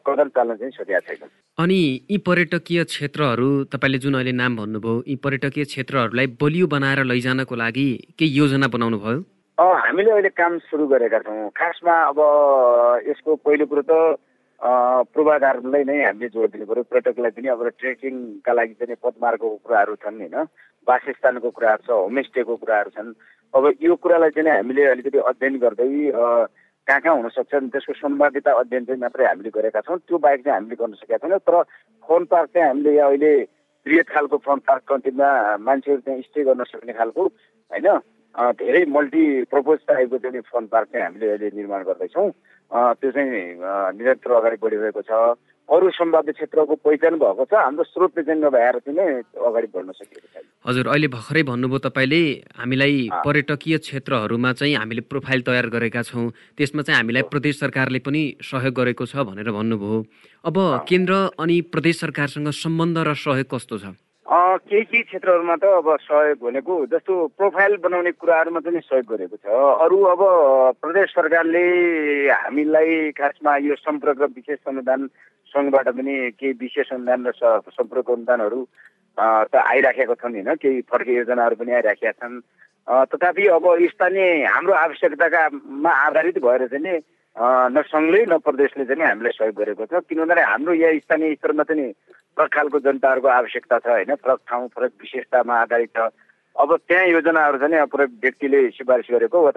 कदम 0.07 0.29
चाल्न 0.35 0.55
चाहिँ 0.57 0.73
सकेका 0.73 1.01
छैन। 1.01 1.29
अनि 1.59 1.79
यी 2.11 2.19
पर्यटकीय 2.27 2.85
क्षेत्रहरू 2.85 3.49
तपाईँले 3.73 3.99
जुन 3.99 4.15
अहिले 4.15 4.33
नाम 4.33 4.57
भन्नुभयो 4.57 5.03
यी 5.09 5.17
पर्यटकीय 5.25 5.65
क्षेत्रहरूलाई 5.65 6.27
बलियो 6.43 6.67
बनाएर 6.67 7.05
लैजानको 7.05 7.55
लागि 7.55 7.89
केही 8.19 8.37
योजना 8.39 8.69
बनाउनु 8.71 8.99
भयो 8.99 9.21
हामीले 9.59 10.11
अहिले 10.11 10.29
काम 10.35 10.59
सुरु 10.67 10.87
गरेका 10.91 11.19
छौँ। 11.23 11.51
खासमा 11.55 11.95
अब 12.11 12.19
यसको 13.07 13.35
पहिलो 13.39 13.67
कुरो 13.71 13.83
त 13.87 14.19
पूर्वाधारलाई 15.15 15.85
नै 15.87 15.99
हामीले 16.05 16.29
जोड 16.35 16.51
दिनु 16.59 16.67
पऱ्यो 16.67 16.83
पर्यटकलाई 16.91 17.31
पनि 17.39 17.49
अब 17.55 17.63
ट्रेकिङका 17.79 18.53
लागि 18.53 18.75
चाहिँ 18.75 18.99
पदमार्गको 18.99 19.49
कुराहरू 19.63 19.95
छन् 20.03 20.19
होइन? 20.19 20.37
वासस्थानको 20.87 21.51
कुराहरू 21.55 21.83
छ 21.87 21.91
होमस्टेको 21.91 22.55
कुराहरू 22.57 22.91
छन्। 22.99 23.15
अब 23.55 23.65
यो 23.79 23.95
कुरालाई 23.95 24.31
चाहिँ 24.35 24.51
हामीले 24.59 24.83
अलिकति 24.91 25.19
अध्ययन 25.23 25.55
गर्दै 25.63 25.87
कहाँ 26.87 27.01
कहाँ 27.01 27.15
हुनसक्छ 27.15 27.55
त्यसको 27.55 27.93
सम्भाव्यता 27.95 28.51
अध्ययन 28.59 28.85
चाहिँ 28.91 29.01
मात्रै 29.01 29.27
हामीले 29.31 29.51
गरेका 29.55 29.81
छौँ। 29.87 29.99
त्यो 30.03 30.19
बाहेक 30.19 30.41
चाहिँ 30.45 30.57
हामीले 30.59 30.77
गर्न 30.83 30.95
सकेका 30.99 31.19
छैनौँ। 31.23 31.39
तर 31.47 31.63
फोन 32.05 32.25
पार्क 32.27 32.49
चाहिँ 32.59 32.69
हामीले 32.69 32.99
अहिले 32.99 33.33
बृहत 33.87 34.09
खालको 34.11 34.37
फोन 34.43 34.59
पार्क 34.67 34.83
कन्टेन्टमा 34.91 35.31
मान्छेहरू 35.63 36.01
त्यहाँ 36.03 36.21
स्टे 36.27 36.43
गर्न 36.43 36.65
सक्ने 36.75 36.93
खालको 36.99 37.23
होइन? 37.23 37.89
धेरै 38.35 38.85
मल्टी 38.91 39.25
प्रपोज 39.47 39.79
टाइपको 39.89 40.19
चाहिँ 40.19 40.41
फोन 40.51 40.67
पार्क 40.67 40.89
चाहिँ 40.93 41.05
हामीले 41.07 41.31
अहिले 41.31 41.51
निर्माण 41.55 41.83
गर्दैछौँ। 41.87 42.31
त्यो 42.71 43.11
चाहिँ 43.11 43.31
निरन्तर 43.95 44.31
अगाडि 44.35 44.57
बढिरहेको 44.63 45.03
छ। 45.03 45.39
अरू 45.65 45.91
सम्भाव्य 45.97 46.33
क्षेत्रको 46.37 46.75
पहिचान 46.85 47.15
भएको 47.17 47.45
छ। 47.49 47.55
हाम्रो 47.55 47.85
स्रोतले 47.89 48.23
चाहिँ 48.27 48.41
नभएर 48.43 48.79
चाहिँ 48.85 49.23
अगाडि 49.33 49.69
बढ्न 49.73 49.91
सकिएको 49.97 50.29
छैन। 50.35 50.45
हजुर 50.67 50.87
अहिले 50.93 51.09
भर्खरै 51.09 51.43
भन्नुभयो 51.49 51.79
तपाईँले 51.89 52.21
हामीलाई 52.59 53.09
पर्यटकीय 53.25 53.79
क्षेत्रहरूमा 53.79 54.53
चाहिँ 54.61 54.75
हामीले 54.77 55.03
प्रोफाइल 55.09 55.41
तयार 55.41 55.67
गरेका 55.73 56.03
छौँ। 56.05 56.29
त्यसमा 56.59 56.83
चाहिँ 56.83 56.99
हामीलाई 57.01 57.23
प्रदेश 57.33 57.61
सरकारले 57.61 57.99
पनि 58.05 58.23
सहयोग 58.45 58.75
गरेको 58.75 59.05
छ 59.09 59.25
भनेर 59.25 59.49
भन्नुभयो। 59.57 59.99
अब 60.45 60.57
केन्द्र 60.85 61.13
अनि 61.41 61.61
प्रदेश 61.73 62.01
सरकारसँग 62.01 62.49
सम्बन्ध 62.53 62.99
र 62.99 63.15
सहयोग 63.15 63.49
कस्तो 63.49 63.79
छ? 63.79 63.97
केही 64.27 64.85
केही 64.85 65.03
क्षेत्रहरूमा 65.03 65.55
त 65.61 65.65
अब 65.85 65.89
सहयोग 66.01 66.39
भनेको 66.41 66.75
जस्तो 66.89 67.13
प्रोफाइल 67.37 67.77
बनाउने 67.85 68.13
कुराहरूमा 68.17 68.61
पनि 68.65 68.81
सहयोग 68.81 69.05
गरेको 69.05 69.37
छ। 69.37 69.47
अरू 69.85 69.99
अब 70.13 70.21
प्रदेश 70.81 71.13
सरकारले 71.13 71.65
हामीलाई 72.33 73.11
खासमा 73.21 73.57
यो 73.69 73.75
सम्पर्क 73.85 74.21
विशेष 74.33 74.59
अनुदान 74.65 75.01
सङ्घबाट 75.53 75.89
पनि 76.01 76.15
केही 76.41 76.53
विशेष 76.57 76.93
अनुदान 76.97 77.21
र 77.29 77.33
सम्पर्क 77.77 78.11
अनुदानहरू 78.11 78.61
त 79.53 79.55
आइराखेका 79.61 80.15
छन् 80.17 80.35
होइन। 80.41 80.55
केही 80.57 80.81
फर्के 80.89 81.13
योजनाहरू 81.21 81.57
पनि 81.61 81.73
आइराखेका 81.85 82.13
छन्। 82.17 82.41
तथापि 83.13 83.45
अब 83.61 83.65
स्थानीय 83.93 84.45
हाम्रो 84.49 84.73
आवश्यकताकामा 84.73 85.91
आधारित 86.09 86.39
भएर 86.41 86.67
चाहिँ 86.73 86.97
न 87.77 87.83
सङ्घले 87.93 88.25
न 88.25 88.39
प्रदेशले 88.41 88.85
चाहिँ 88.89 89.05
हामीलाई 89.05 89.37
सहयोग 89.37 89.57
गरेको 89.61 89.85
छ। 89.85 90.01
किनभने 90.09 90.43
हाम्रो 90.49 90.73
यहाँ 90.81 90.99
स्थानीय 91.05 91.35
स्तरमा 91.35 91.63
चाहिँ 91.69 91.93
फरक 92.37 92.51
खालको 92.55 92.79
जनताहरूको 92.81 93.29
आवश्यकता 93.29 93.79
छ 93.79 93.87
होइन। 93.87 94.15
फरक 94.15 94.41
ठाउँ 94.49 94.69
फरक 94.75 94.93
विशेषतामा 95.01 95.55
आधारित। 95.63 95.91
छ 95.97 96.11
अब 96.57 96.77
त्यहाँ 96.89 97.07
योजनाहरू 97.09 97.59
चाहिँ 97.59 97.79
अब 97.83 97.95
व्यक्तिले 98.23 98.59
सिफारिस 98.79 99.07
गरेको 99.11 99.39
वा 99.43 99.51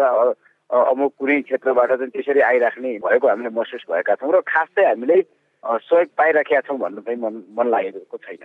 अमुक 0.70 1.14
कुनै 1.20 1.42
क्षेत्रबाट 1.42 1.90
चाहिँ 1.90 2.12
त्यसरी 2.12 2.42
आइराख्ने 2.44 2.92
भएको 3.00 3.28
हामीले 3.28 3.50
महसुस 3.56 3.86
भएका 3.90 4.16
छौँ 4.20 4.32
र 4.34 4.42
खास 4.44 4.68
चाहिँ 4.76 4.90
हामीले 4.90 5.18
सहयोग 5.64 6.10
पाइराखेका 6.18 6.62
छौँ 6.68 6.78
भन्नु 6.80 7.02
चाहिँ 7.02 7.20
मन 7.22 7.34
मन 7.56 7.68
लागेको 7.70 8.18
छैन। 8.18 8.44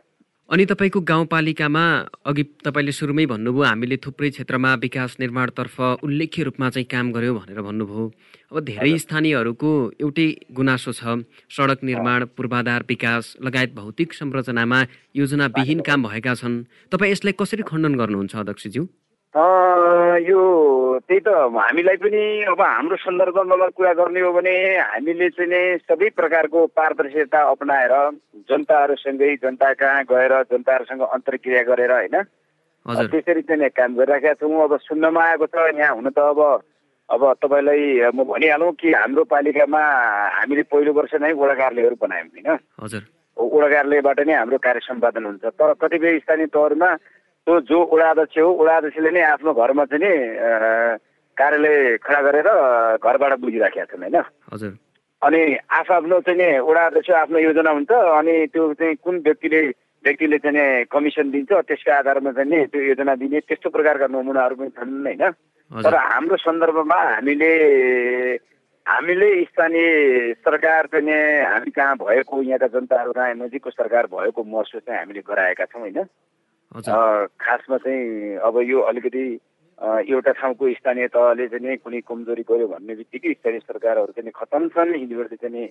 अनि 0.52 0.64
तपाईँको 0.68 1.00
गाउँपालिकामा 1.08 1.84
अघि 2.28 2.42
तपाईँले 2.60 2.92
सुरुमै 2.92 3.24
भन्नुभयो 3.26 3.64
हामीले 3.64 3.96
थुप्रै 4.04 4.28
क्षेत्रमा 4.36 4.74
विकास 4.84 5.16
निर्माणतर्फ 5.20 6.04
उल्लेख्य 6.04 6.42
रूपमा 6.44 6.68
चाहिँ 6.68 6.86
काम 6.92 7.12
गर्यौँ 7.16 7.36
भनेर 7.40 7.60
भन्नुभयो। 7.64 8.04
अब 8.52 8.60
धेरै 8.60 8.92
स्थानीयहरूको 9.00 9.70
एउटै 9.96 10.28
गुनासो 10.52 10.92
छ 10.92 11.24
सडक 11.48 11.80
निर्माण 11.88 12.24
पूर्वाधार 12.36 12.84
विकास 12.84 13.40
लगायत 13.40 13.72
भौतिक 13.72 14.12
संरचनामा 14.12 14.80
योजनाविहीन 15.16 15.80
काम 15.88 16.00
भएका 16.04 16.34
छन्। 16.36 16.64
तपाईँ 16.92 17.12
यसलाई 17.12 17.32
कसरी 17.32 17.62
खण्डन 17.64 17.96
गर्नुहुन्छ 17.96 18.36
अध्यक्षज्यू? 18.36 18.84
यो 19.34 20.40
त्यही 21.08 21.20
त 21.24 21.28
हामीलाई 21.56 21.96
पनि 21.96 22.22
अब 22.52 22.60
हाम्रो 22.60 22.96
सन्दर्भमा 23.00 23.66
कुरा 23.72 23.92
गर्ने 23.96 24.20
हो 24.20 24.32
भने 24.36 24.52
हामीले 24.76 25.28
चाहिँ 25.32 25.48
नि 25.48 25.60
सबै 25.88 26.08
प्रकारको 26.12 26.66
पारदर्शिता 26.76 27.40
अप्नाएर 27.40 27.94
जनताहरूसँगै 28.44 29.30
जनता 29.40 29.72
कहाँ 29.80 30.04
गएर 30.04 30.32
जनताहरूसँग 30.52 31.02
अन्तर्क्रिया 31.16 31.62
गरेर 31.64 31.92
होइन 31.92 32.16
त्यसरी 33.08 33.42
चाहिँ 33.48 33.70
काम 33.72 33.96
गरिराखेका 33.96 34.34
छौँ। 34.36 34.52
अब 34.68 34.76
सुन्नमा 34.84 35.22
आएको 35.24 35.46
छ 35.48 35.56
यहाँ 35.80 35.96
हुन 35.96 36.08
त 36.12 36.18
अब 36.18 36.40
अब 37.08 37.22
तपाईँलाई 37.40 38.12
म 38.12 38.28
भनिहालौँ 38.28 38.72
कि 38.76 38.92
हाम्रो 38.92 39.24
पालिकामा 39.32 39.80
हामीले 40.36 40.62
पहिलो 40.68 40.92
वर्ष 40.92 41.14
नै 41.24 41.32
वडा 41.32 41.54
कार्यालयहरू 41.56 41.96
बनायौँ 42.04 42.28
होइन। 42.28 43.00
वडा 43.36 43.68
कार्यालयबाट 43.72 44.20
नै 44.28 44.34
हाम्रो 44.34 44.58
कार्य 44.60 44.80
सम्पादन 44.92 45.24
हुन्छ। 45.24 45.44
तर 45.56 45.72
कतिपय 45.80 46.18
स्थानीय 46.20 46.52
तहहरूमा 46.52 46.90
त्यो 47.46 47.60
जो 47.60 47.78
वडा 47.92 48.10
अध्यक्ष 48.10 48.38
हो 48.38 48.50
वडा 48.54 48.76
अध्यक्षले 48.76 49.10
नै 49.10 49.22
आफ्नो 49.34 49.52
घरमा 49.52 49.84
चाहिँ 49.84 50.02
नि 50.04 50.12
कार्यालय 51.36 51.96
खडा 51.98 52.20
गरेर 52.22 52.48
घरबाट 53.02 53.32
बुझिराखेका 53.42 53.84
छन् 53.90 54.02
होइन? 54.02 54.16
हजुर। 54.52 54.72
अनि 55.22 55.40
आफ्नो 55.70 56.20
चाहिँ 56.20 56.38
नि 56.38 56.48
वडा 56.58 56.86
अध्यक्ष 56.86 57.10
आफ्नो 57.10 57.38
योजना 57.38 57.70
हुन्छ 57.70 57.90
अनि 57.90 58.34
त्यो 58.46 58.72
चाहिँ 58.74 58.94
कुन 59.02 59.14
व्यक्तिले 59.26 59.60
व्यक्तिले 60.04 60.38
चाहिँ 60.38 60.84
कमिसन 60.86 61.30
दिन्छ 61.30 61.52
त्यसको 61.52 61.90
आधारमा 61.92 62.30
चाहिँ 62.32 62.50
नि 62.50 62.66
त्यो 62.66 62.80
योजना 62.82 63.14
दिने 63.14 63.40
त्यस्तो 63.40 63.70
प्रकारका 63.70 64.06
नमुनाहरू 64.06 64.54
पनि 64.54 64.70
छन् 64.70 65.06
होइन? 65.06 65.30
तर 65.70 65.94
हाम्रो 65.94 66.36
सन्दर्भमा 66.36 66.98
हामीले 67.14 67.52
हामीले 68.86 69.28
स्थानीय 69.44 69.88
सरकार 70.46 70.86
चाहिँ 70.86 71.42
हामी 71.42 71.70
कहाँ 71.70 71.96
भएको 71.96 72.42
यहाँका 72.42 72.66
जनताहरू 72.66 73.12
कहाँ 73.12 73.34
नजिकको 73.34 73.70
सरकार 73.70 74.06
भएको 74.06 74.44
महसुस 74.44 74.82
चाहिँ 74.86 74.98
हामीले 74.98 75.22
गराएका 75.26 75.64
छौँ 75.64 75.80
होइन? 75.80 76.06
खासमा 76.72 77.76
चाहिँ 77.76 78.36
अब 78.40 78.60
यो 78.64 78.80
अलिकति 78.80 79.24
एउटा 80.08 80.32
ठाउँको 80.32 80.72
स्थानीय 80.72 81.06
तहले 81.12 81.46
चाहिँ 81.48 81.76
कुनै 81.76 82.00
कमजोरी 82.08 82.42
गऱ्यो 82.48 82.66
भन्ने 82.68 82.94
बित्तिकै 82.96 83.32
स्थानीय 83.32 83.60
सरकारहरू 83.60 84.12
चाहिँ 84.16 84.32
खतम 84.32 84.68
छन्। 84.72 84.94
यिनीहरूले 84.94 85.36
चाहिँ 85.36 85.68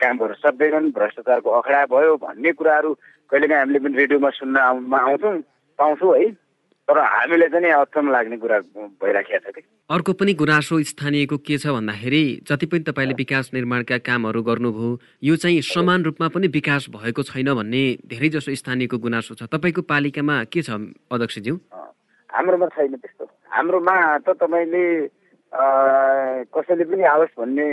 काम 0.00 0.18
गर्न 0.18 0.34
सक्दैनन् 0.40 0.92
भ्रष्टाचारको 0.96 1.50
अखडा 1.50 1.84
भयो 1.92 2.16
भन्ने 2.24 2.52
कुराहरू 2.52 2.90
कहिलेकाहीँ 3.30 3.60
हामीले 3.60 3.78
पनि 3.84 3.96
रेडियोमा 3.98 4.30
सुन्न 4.38 4.56
आउँछौँ 4.56 5.36
पाउँछौँ 5.78 6.16
है। 6.18 6.26
तर 6.90 6.98
हामीलाई 6.98 7.48
चाहिँ 7.54 7.70
अचम्म 7.70 8.10
लाग्ने 8.10 8.36
कुरा 8.42 8.58
भइराखेको 8.98 9.38
छ 9.38 9.54
कि। 9.54 9.62
अर्को 9.94 10.12
पनि 10.18 10.32
गुनासो 10.34 10.74
स्थानीयको 10.90 11.36
के 11.38 11.58
छ 11.62 11.70
भन्दाखेरि 11.70 12.22
जति 12.50 12.66
पनि 12.66 12.82
तपाईँले 12.90 13.14
विकास 13.14 13.50
निर्माणका 13.54 13.98
कामहरू 14.02 14.42
गर्नुभयो 14.42 14.90
यो 15.22 15.36
चाहिँ 15.38 15.60
समान 15.70 16.02
रूपमा 16.04 16.28
पनि 16.34 16.46
विकास 16.50 16.90
भएको 16.90 17.22
छैन 17.30 17.54
भन्ने 17.54 17.82
धेरै 18.10 18.28
जसो 18.34 18.50
स्थानीयको 18.50 18.98
गुनासो 18.98 19.34
छ। 19.38 19.46
तपाईँको 19.46 19.82
पालिकामा 19.86 20.36
के 20.50 20.62
छ 20.66 20.70
अध्यक्षज्यू? 21.14 21.54
हाम्रोमा 22.30 22.66
छैन 22.74 22.94
त्यस्तो। 22.98 23.24
हाम्रोमा 23.54 23.94
त 24.26 24.34
तपाईँले 24.42 24.84
कसैले 26.50 26.84
पनि 26.90 27.02
आओस् 27.06 27.38
भन्ने 27.38 27.66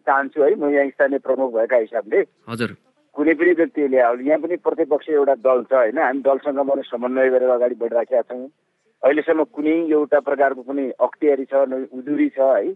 चाहन्छु 0.00 0.38
है। 0.40 0.54
म 0.56 0.72
यहाँ 0.72 0.88
स्थानीय 0.96 1.20
प्रमुख 1.20 1.48
भएका 1.52 1.76
हिसाबले। 1.76 2.20
हजुर। 2.48 2.70
कुनै 3.16 3.34
पनि 3.34 3.52
व्यक्तिले 3.60 3.96
यहाँ 3.96 4.38
पनि 4.40 4.56
प्रतिपक्ष 4.56 5.08
एउटा 5.08 5.34
दल 5.44 5.62
छ 5.68 5.72
होइन? 5.72 5.98
हामी 5.98 6.20
दलसँग 6.22 6.58
पनि 6.70 6.82
समन्वय 6.88 7.28
गरेर 7.30 7.50
अगाडि 7.50 7.74
बढिराखेका 7.82 8.22
छौँ। 8.22 8.46
अहिलेसम्म 9.02 9.44
कुनै 9.56 9.76
एउटा 9.92 10.18
प्रकारको 10.28 10.62
कुनै 10.62 10.86
अख्तियारी 11.06 11.44
छ 11.44 11.54
उजुरी 11.92 12.28
छ 12.36 12.40
है? 12.40 12.72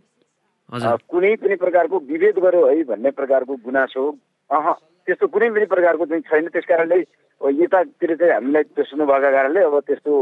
कुनै 1.08 1.34
पनि 1.40 1.54
प्रकारको 1.56 1.98
विभेद 2.10 2.38
गर्यो 2.44 2.66
है 2.66 2.82
भन्ने 2.84 3.10
प्रकारको 3.20 3.56
गुनासो। 3.64 4.04
अह 4.50 4.72
त्यस्तो 5.06 5.26
कुनै 5.34 5.50
पनि 5.56 5.66
प्रकारको 5.72 6.06
चाहिँ 6.06 6.22
छैन। 6.28 6.48
त्यस 6.52 6.66
कारणले 6.68 6.98
यतातिर 7.40 8.14
चाहिँ 8.16 8.32
हामीलाई 8.32 8.62
त्यो 8.74 8.84
सुन्नुभएको 8.84 9.30
कारणले 9.32 9.60
अब 9.64 9.78
त्यस्तो 9.86 10.14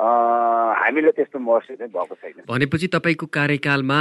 हामीले 0.00 1.10
त्यस्तो 1.12 1.38
महसुस 1.38 1.76
चाहिँ 1.76 1.92
भएको 1.92 2.14
छैन। 2.14 2.48
भनेपछि 2.48 2.86
तपाईँको 2.88 3.26
कार्यकालमा 3.28 4.00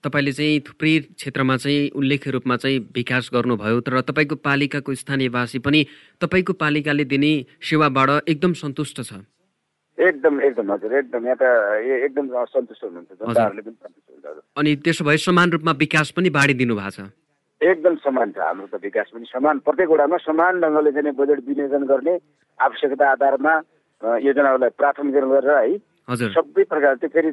तपाईँले 0.00 0.32
चाहिँ 0.32 0.60
थुप्रै 0.64 0.94
क्षेत्रमा 1.12 1.56
चाहिँ 1.56 1.90
उल्लेख्य 1.92 2.30
रूपमा 2.30 2.56
चाहिँ 2.56 2.78
विकास 2.96 3.30
गर्नुभयो 3.34 3.80
तर 3.84 4.00
तपाईँको 4.00 4.36
पालिकाको 4.40 4.94
स्थानीयवासी 4.96 5.58
पनि 5.60 5.80
तपाईँको 6.20 6.52
पालिकाले 6.56 7.04
दिने 7.04 7.32
सेवाबाट 7.60 8.28
एकदम 8.32 8.52
सन्तुष्ट 8.56 9.00
छ। 9.02 9.12
एकदम 9.98 10.40
एकदम 10.40 10.72
हजुर 10.72 10.92
एकदम 10.98 11.24
यहाँ 11.26 11.36
त 11.36 11.44
एकदम 12.08 12.26
सन्तुष्ट 12.32 12.82
हुनुहुन्छ 12.84 13.12
जनताहरूले 13.12 13.62
पनि 13.62 13.76
सन्तुष्ट 13.76 14.42
अनि 14.56 14.76
त्यसो 14.84 15.04
भए 15.04 15.16
समान 15.20 15.50
रूपमा 15.52 15.72
विकास 15.84 16.10
पनि 16.16 16.30
बाँडिदिनु 16.32 16.74
भएको 16.76 16.90
छ। 16.96 17.12
एकदम 17.60 17.94
समान 18.00 18.32
छ 18.32 18.38
हाम्रो 18.40 18.66
त 18.72 18.80
विकास 18.82 19.08
पनि 19.12 19.26
समान 19.28 19.58
प्रत्येक 19.64 19.88
वडामा 19.88 20.16
समान 20.24 20.60
ढङ्गले 20.60 20.92
चाहिँ 20.92 21.12
बजेट 21.12 21.40
विनियोजन 21.48 21.84
गर्ने 21.92 22.14
आवश्यकता 22.58 23.04
आधारमा 23.12 23.54
योजनाहरूलाई 24.02 24.70
प्राथमिकरण 24.78 25.30
गरेर 25.30 25.50
है 25.56 26.28
सबै 26.34 26.64
प्रकार 26.70 26.94
त्यो 27.02 27.08
फेरि 27.14 27.30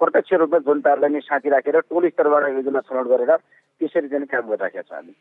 प्रत्यक्ष 0.00 0.32
रूपमा 0.40 0.58
जनताहरूलाई 0.66 1.10
नै 1.12 1.20
साथी 1.20 1.48
राखेर 1.50 1.80
टोल 1.90 2.08
स्तरबाट 2.08 2.48
योजना 2.56 2.80
छनौट 2.88 3.06
गरेर 3.12 3.32
त्यसरी 3.36 4.08
चाहिँ 4.08 4.26
काम 4.26 4.48
गरिराखेका 4.48 4.82
छ 4.82 4.92
हामी। 4.94 5.14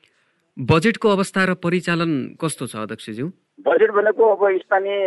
बजेटको 0.58 1.10
अवस्था 1.10 1.44
र 1.44 1.54
परिचालन 1.58 2.12
कस्तो 2.42 2.66
छ 2.72 2.76
अध्यक्षज्यू? 2.86 3.28
बजेट 3.68 3.92
भनेको 3.92 4.24
अब 4.36 4.42
स्थानीय 4.62 4.98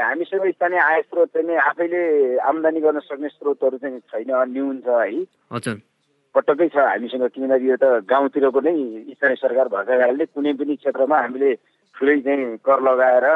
हामीसँग 0.00 0.44
स्थानीय 0.50 0.80
आय 0.80 1.00
स्रोत 1.02 1.28
चाहिँ 1.36 1.56
आफैले 1.68 2.02
आमदानी 2.40 2.80
गर्न 2.80 3.00
सक्ने 3.04 3.28
स्रोतहरू 3.28 3.78
चाहिँ 3.78 4.00
छैन 4.00 4.32
न्यून 4.52 4.80
छ 4.80 4.88
है। 4.88 5.22
हजुर। 5.52 5.76
पटक्कै 6.34 6.68
छ 6.68 6.76
हामीसँग 6.76 7.26
किनभने 7.30 7.64
यो 7.68 7.76
त 7.76 8.02
गाउँतिरको 8.08 8.60
नै 8.64 8.74
स्थानीय 9.14 9.38
सरकार 9.38 9.68
भएका 9.70 9.94
कारणले 9.98 10.24
कुनै 10.26 10.52
पनि 10.58 10.74
क्षेत्रमा 10.82 11.16
हामीले 11.20 11.50
ठुलै 11.94 12.18
चाहिँ 12.26 12.56
कर 12.64 12.80
लगाएर 12.88 13.26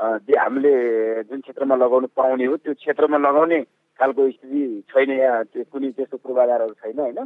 हामीले 0.00 0.72
जुन 1.28 1.40
क्षेत्रमा 1.40 1.76
लगाउनु 1.76 2.06
पाउने 2.16 2.44
हो 2.44 2.56
त्यो 2.56 2.74
क्षेत्रमा 2.74 3.18
लगाउने 3.18 3.60
खालको 4.00 4.30
स्थिति 4.30 4.62
छैन 4.88 5.10
यहाँ 5.10 5.44
त्यो 5.44 5.64
कुनै 5.72 5.90
त्यस्तो 5.96 6.16
पूर्वाधारहरू 6.24 6.74
छैन 6.80 6.98
होइन? 7.00 7.20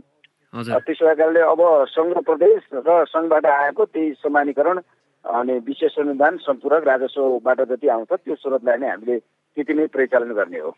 त्यसो 0.55 1.05
कारणले 1.15 1.41
अब 1.41 1.61
सङ्घ 1.95 2.15
प्रदेश 2.27 2.61
र 2.87 3.05
सङ्घबाट 3.11 3.47
आएको 3.47 3.85
त्यही 3.85 4.13
समानीकरण 4.23 4.81
अनि 5.25 5.59
विशेष 5.67 5.99
अनुदान 5.99 6.37
सम्पूरक 6.47 6.83
राजस्वबाट 6.89 7.61
जति 7.71 7.89
आउँछ 7.89 8.13
त्यो 8.13 8.35
स्रोतलाई 8.35 8.79
नै 8.79 8.89
हामीले 8.89 9.19
त्यति 9.19 9.75
नै 9.75 9.87
परिचालन 9.95 10.33
गर्ने 10.35 10.59
हो। 10.59 10.71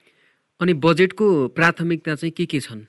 अनि 0.61 0.73
बजेटको 0.85 1.27
प्राथमिकता 1.57 2.15
चाहिँ 2.15 2.33
के 2.37 2.45
के 2.47 2.61
छन्? 2.61 2.85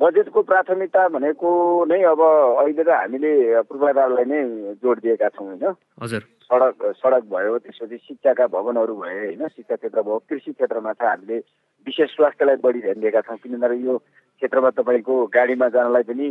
बजेटको 0.00 0.42
प्राथमिकता 0.42 1.08
भनेको 1.08 1.48
नै 1.90 2.02
अब 2.02 2.20
अहिले 2.20 2.82
त 2.82 2.88
हामीले 2.88 3.62
पूर्वाधारलाई 3.68 4.24
नै 4.24 4.40
जोड 4.80 4.98
दिएका 5.04 5.28
छौँ 5.28 5.46
होइन? 5.46 5.74
हजुर। 6.02 6.22
सडक 6.44 6.82
सडक 6.96 7.24
भयो 7.30 7.58
त्यसपछि 7.58 7.96
शिक्षाका 7.98 8.46
भवनहरू 8.52 8.94
भए 8.96 9.18
होइन 9.18 9.46
शिक्षा 9.48 9.76
क्षेत्र 9.76 10.02
भयो 10.02 10.18
कृषि 10.28 10.52
क्षेत्रमा 10.52 10.92
चाहिँ 10.92 11.10
हामीले 11.10 11.38
विशेष 11.86 12.10
स्वास्थ्यलाई 12.16 12.56
बढी 12.64 12.80
ध्यान 12.80 13.00
दिएका 13.00 13.20
छौँ। 13.20 13.36
किनभने 13.36 13.76
यो 13.84 13.96
क्षेत्रमा 13.98 14.70
तपाईँको 14.76 15.14
गाडीमा 15.34 15.68
जानलाई 15.76 16.02
पनि 16.04 16.28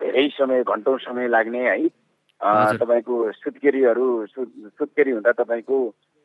धेरै 0.00 0.28
समय 0.36 0.62
घन्टौँ 0.64 0.98
समय 0.98 1.28
लाग्ने 1.28 1.62
है। 1.68 1.88
तपाईँको 2.76 3.14
सुत्केरीहरू 3.32 4.06
सुत्केरी 4.26 5.10
हुँदा 5.10 5.32
तपाईँको 5.40 5.78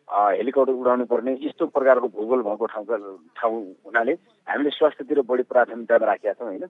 हेलिकप्टर 0.07 0.71
उडाउनु 0.71 1.05
पर्ने 1.05 1.31
यस्तो 1.41 1.65
प्रकारको 1.75 2.07
भूगोल 2.15 2.41
भएको 2.43 2.65
ठाउँका 2.65 2.97
ठाउँ 3.35 3.59
हुनाले 3.85 4.13
हामीले 4.47 4.69
स्वास्थ्यतिर 4.71 5.21
बढी 5.27 5.43
प्राथमिकता 5.43 5.95
राखेका 6.05 6.33
छौँ 6.33 6.47
होइन। 6.47 6.65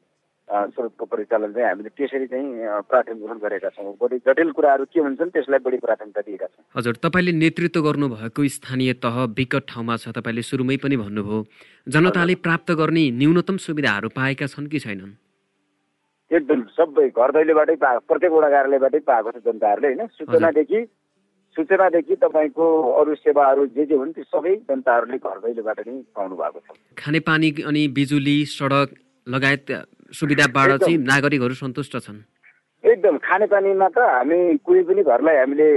स्रोतको 0.45 1.05
परिचालन 1.05 1.53
चाहिँ 1.53 1.67
हामीले 1.67 1.89
त्यसरी 1.89 2.27
चाहिँ 2.29 2.81
प्राथमिक 2.85 3.41
गरेका 3.41 3.69
छौँ। 3.75 3.93
बढी 3.97 4.17
जटिल 4.21 4.51
कुराहरू 4.53 4.85
के 4.85 4.99
हुन्छन् 5.01 5.29
त्यसलाई 5.33 5.59
बढी 5.59 5.77
प्राथमिकता 5.81 6.21
दिएका 6.21 6.45
छौँ। 6.45 6.63
हजुर 6.75 6.95
तपाईँले 7.01 7.31
नेतृत्व 7.33 7.81
गर्नुभएको 7.81 8.47
स्थानीय 8.55 8.93
तह 9.01 9.15
विकट 9.33 9.63
ठाउँमा 9.67 9.95
छ 9.97 10.13
तपाईँले 10.13 10.41
सुरुमै 10.45 10.77
पनि 10.85 10.97
भन्नुभयो। 10.97 11.39
जनताले 11.87 12.35
प्राप्त 12.45 12.71
गर्ने 12.77 13.03
न्यूनतम 13.17 13.57
सुविधाहरू 13.57 14.09
पाएका 14.13 14.45
छन् 14.47 14.69
कि 14.69 14.79
छैनन्? 14.79 15.13
एकदम 16.31 16.61
सबै 16.77 17.07
घर 17.09 17.31
दैलोबाटै 17.31 17.75
पा 17.81 17.89
प्रत्येक 18.05 18.31
वडा 18.31 18.49
कार्यालयबाटै 18.49 18.99
पाएको 19.01 19.31
छ 19.31 19.37
जनताहरूले 19.45 19.87
होइन? 19.87 20.07
सूचनादेखि 20.13 20.79
सूचनादेखि 21.55 22.15
तपाईँको 22.21 22.65
अरू 23.01 23.15
सेवाहरू 23.15 23.65
जे 23.73 23.85
जे 23.85 23.95
हुन् 23.95 24.13
त्यो 24.13 24.23
सबै 24.29 24.53
जनताहरूले 24.69 25.17
घर 25.17 25.37
दैलोबाट 25.41 25.79
नै 25.87 25.97
पाउनु 26.13 26.35
भएको 26.35 26.59
छ। 26.59 26.77
खानेपानी 26.97 27.49
अनि 27.65 27.87
बिजुली 27.97 28.37
सडक 28.53 28.89
लगायत 29.27 29.71
सुविधाबाट 30.13 30.69
चाहिँ 30.85 30.97
नागरिकहरू 30.97 31.53
सन्तुष्ट 31.53 31.97
छन्। 32.05 32.19
एकदम। 32.83 33.17
खानेपानीमा 33.17 33.87
त 33.89 33.97
हामी 33.97 34.37
कुनै 34.61 34.81
पनि 34.85 35.01
घरलाई 35.01 35.37
हामीले 35.41 35.67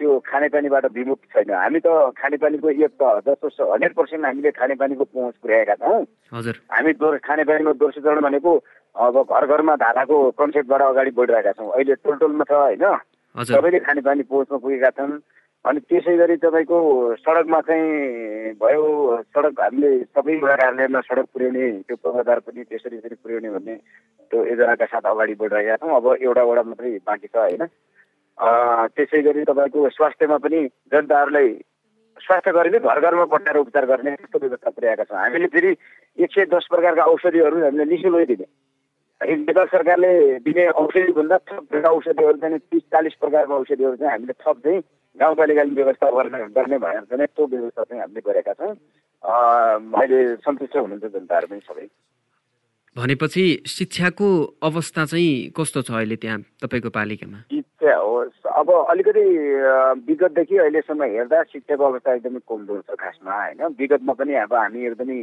त्यो 0.00 0.10
खानेपानीबाट 0.24 0.84
विमुख 0.96 1.20
छैन। 1.36 1.50
हामी 1.52 1.80
त 1.84 1.88
खानेपानीको 2.16 2.68
एक 2.70 2.92
त 2.96 3.02
जस्तो 3.28 3.72
हन्ड्रेड 3.72 3.92
पर्सेन्ट 3.92 4.24
हामीले 4.24 4.50
खानेपानीको 4.56 5.04
पहुँच 5.04 5.34
पुर्याएका 5.44 5.74
छौँ। 5.84 6.00
हजुर। 6.32 6.56
हामी 6.72 6.92
खानेपानीको 7.20 7.72
दोर्सीकरण 7.76 8.20
भनेको 8.24 8.52
अब 8.96 9.14
घर 9.28 9.44
घरमा 9.46 9.74
धाराको 9.76 10.16
कन्सेप्टबाट 10.38 10.82
अगाडि 10.82 11.10
बढिरहेका 11.12 11.52
छौँ। 11.52 11.70
अहिले 11.76 11.94
टोल 12.00 12.16
टोलमा 12.16 12.44
छ 12.48 12.52
होइन? 12.52 12.84
सबैले 13.34 13.78
खानेपानी 13.84 14.22
पहुँचमा 14.24 14.58
पुगेका 14.64 14.90
छन्। 14.96 15.12
अनि 15.64 15.80
त्यसै 15.80 16.16
गरी 16.16 16.36
तपाईँको 16.36 16.78
सडकमा 17.16 17.60
चाहिँ 17.66 18.52
भयो 18.60 18.86
सडक 19.32 19.60
हामीले 19.60 19.90
सबै 20.04 20.36
कार्यालयमा 20.40 21.00
सडक 21.00 21.26
पुर्याउने 21.32 21.70
त्यो 21.88 21.96
पूर्वाधार 21.96 22.38
पनि 22.44 22.62
त्यसरी 22.68 22.96
त्यसरी 22.96 23.16
पुर्याउने 23.22 23.50
भन्ने 23.50 23.74
त्यो 24.30 24.44
योजनाका 24.44 24.86
साथ 24.86 25.08
अगाडि 25.08 25.34
बढिरहेका 25.40 25.76
छौँ। 25.80 25.96
अब 25.96 26.06
एउटा 26.20 26.42
वडा 26.44 26.62
मात्रै 26.68 26.90
बाँकी 27.08 27.28
छ 27.32 27.36
होइन? 27.36 27.64
त्यसै 28.96 29.20
गरी 29.24 29.44
तपाईँको 29.48 29.88
स्वास्थ्यमा 29.96 30.36
पनि 30.44 30.60
जनताहरूलाई 30.92 31.48
स्वास्थ्य 32.20 32.52
कर्मी 32.52 32.78
घर 32.78 33.00
घरमा 33.00 33.24
पठाएर 33.32 33.56
उपचार 33.56 33.84
गर्ने 33.86 34.14
त्यस्तो 34.20 34.38
व्यवस्था 34.44 34.70
पुर्याएका 34.70 35.04
छौँ। 35.04 35.18
हामीले 35.18 35.48
फेरि 35.54 35.70
एक 36.18 36.30
सय 36.34 36.44
दस 36.52 36.68
प्रकारका 36.70 37.04
औषधिहरू 37.14 37.62
हामीले 37.64 37.84
निशुल्कै 37.88 38.26
दिने 38.32 38.46
नेपाल 39.48 39.66
सरकारले 39.72 40.12
दिने 40.44 40.68
औषधिभन्दा 40.82 41.38
थप 41.48 41.72
औषधिहरू 41.88 42.36
चाहिँ 42.44 42.58
तिस 42.58 42.84
चालिस 42.92 43.14
प्रकारको 43.24 43.54
औषधिहरू 43.54 43.96
चाहिँ 43.96 44.12
हामीले 44.12 44.36
थप 44.44 44.60
चाहिँ 44.60 44.82
गाउँपालिकाले 45.20 45.74
व्यवस्था 45.74 46.10
गर्ने 46.10 46.38
गर्ने 46.54 46.78
भएर 46.78 47.00
चाहिँ 47.10 47.26
त्यो 47.26 47.46
व्यवस्था 47.46 47.82
चाहिँ 47.82 48.00
हामीले 48.02 48.20
गरेका 48.26 48.52
छौँ। 48.52 48.74
अहिले 49.24 50.18
सन्तुष्ट 50.42 50.76
हुनुहुन्छ 50.76 51.04
जनताहरू 51.14 51.46
पनि 51.50 51.60
सबै। 51.68 51.86
भनेपछि 52.96 53.44
शिक्षाको 53.66 54.28
अवस्था 54.62 55.04
चाहिँ 55.04 55.50
कस्तो 55.56 55.82
छ 55.82 55.90
अहिले 55.90 56.16
त्यहाँ 56.16 56.38
तपाईँको 56.62 56.90
पालिकामा? 56.90 57.38
शिक्षा 57.50 57.94
हो 57.94 58.14
अब 58.54 58.68
अलिकति 58.90 59.24
विगतदेखि 60.06 60.56
अहिलेसम्म 60.58 61.02
हेर्दा 61.14 61.42
शिक्षाको 61.52 61.84
अवस्था 61.84 62.14
एकदमै 62.14 62.40
कमजोर 62.50 62.80
छ 62.86 62.94
खासमा 62.94 63.34
होइन? 63.34 63.60
विगतमा 63.78 64.12
पनि 64.18 64.34
अब 64.46 64.54
हामी 64.54 64.86
एकदमै 64.86 65.18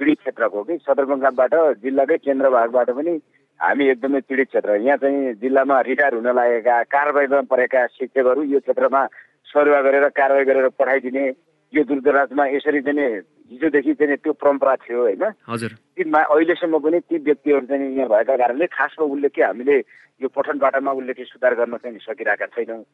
पीडित 0.00 0.18
क्षेत्रको 0.18 0.62
कि? 0.62 0.78
सदरमुकामबाट 0.82 1.54
जिल्लाकै 1.82 2.16
केन्द्र 2.26 2.50
भागबाट 2.50 2.90
पनि 2.90 3.14
हामी 3.60 3.84
एकदमै 3.88 4.20
पीडित 4.26 4.48
क्षेत्र। 4.48 4.70
यहाँ 4.82 4.96
चाहिँ 4.98 5.34
जिल्लामा 5.38 5.80
रिटायर 5.86 6.14
हुन 6.14 6.28
लागेका 6.34 6.82
कारवाहीमा 6.90 7.40
परेका 7.46 7.86
शिक्षकहरू 7.86 8.42
यो 8.50 8.58
क्षेत्रमा 8.66 9.02
सरुवा 9.46 9.80
गरेर 9.82 10.08
कारवाही 10.14 10.44
गरेर 10.44 10.68
पठाइदिने 10.78 11.24
यो 11.72 11.82
दूरदराजमा 11.88 12.44
यसरी 12.56 12.80
चाहिँ 12.86 13.08
हिजोदेखि 13.52 13.92
चाहिँ 13.94 14.16
त्यो 14.16 14.32
परम्परा 14.32 14.74
थियो 14.84 15.00
होइन। 15.00 15.24
हजुर। 15.48 15.72
अहिलेसम्म 15.98 16.78
पनि 16.78 16.98
ती 17.00 17.16
व्यक्तिहरू 17.18 17.66
चाहिँ 17.66 17.96
यहाँ 17.96 18.08
भएका 18.08 18.36
कारणले 18.36 18.66
खासमा 18.72 19.04
उल्लेख्य 19.04 19.42
हामीले 19.44 19.76
यो 20.20 20.28
पठन 20.28 20.58
पाठनमा 20.58 20.92
उल्लेख्य 20.92 21.24
सुधार 21.24 21.54
गर्न 21.60 21.76
चाहिँ 21.76 21.98
सकिरहेका 22.00 22.46
छैनौँ। 22.54 22.84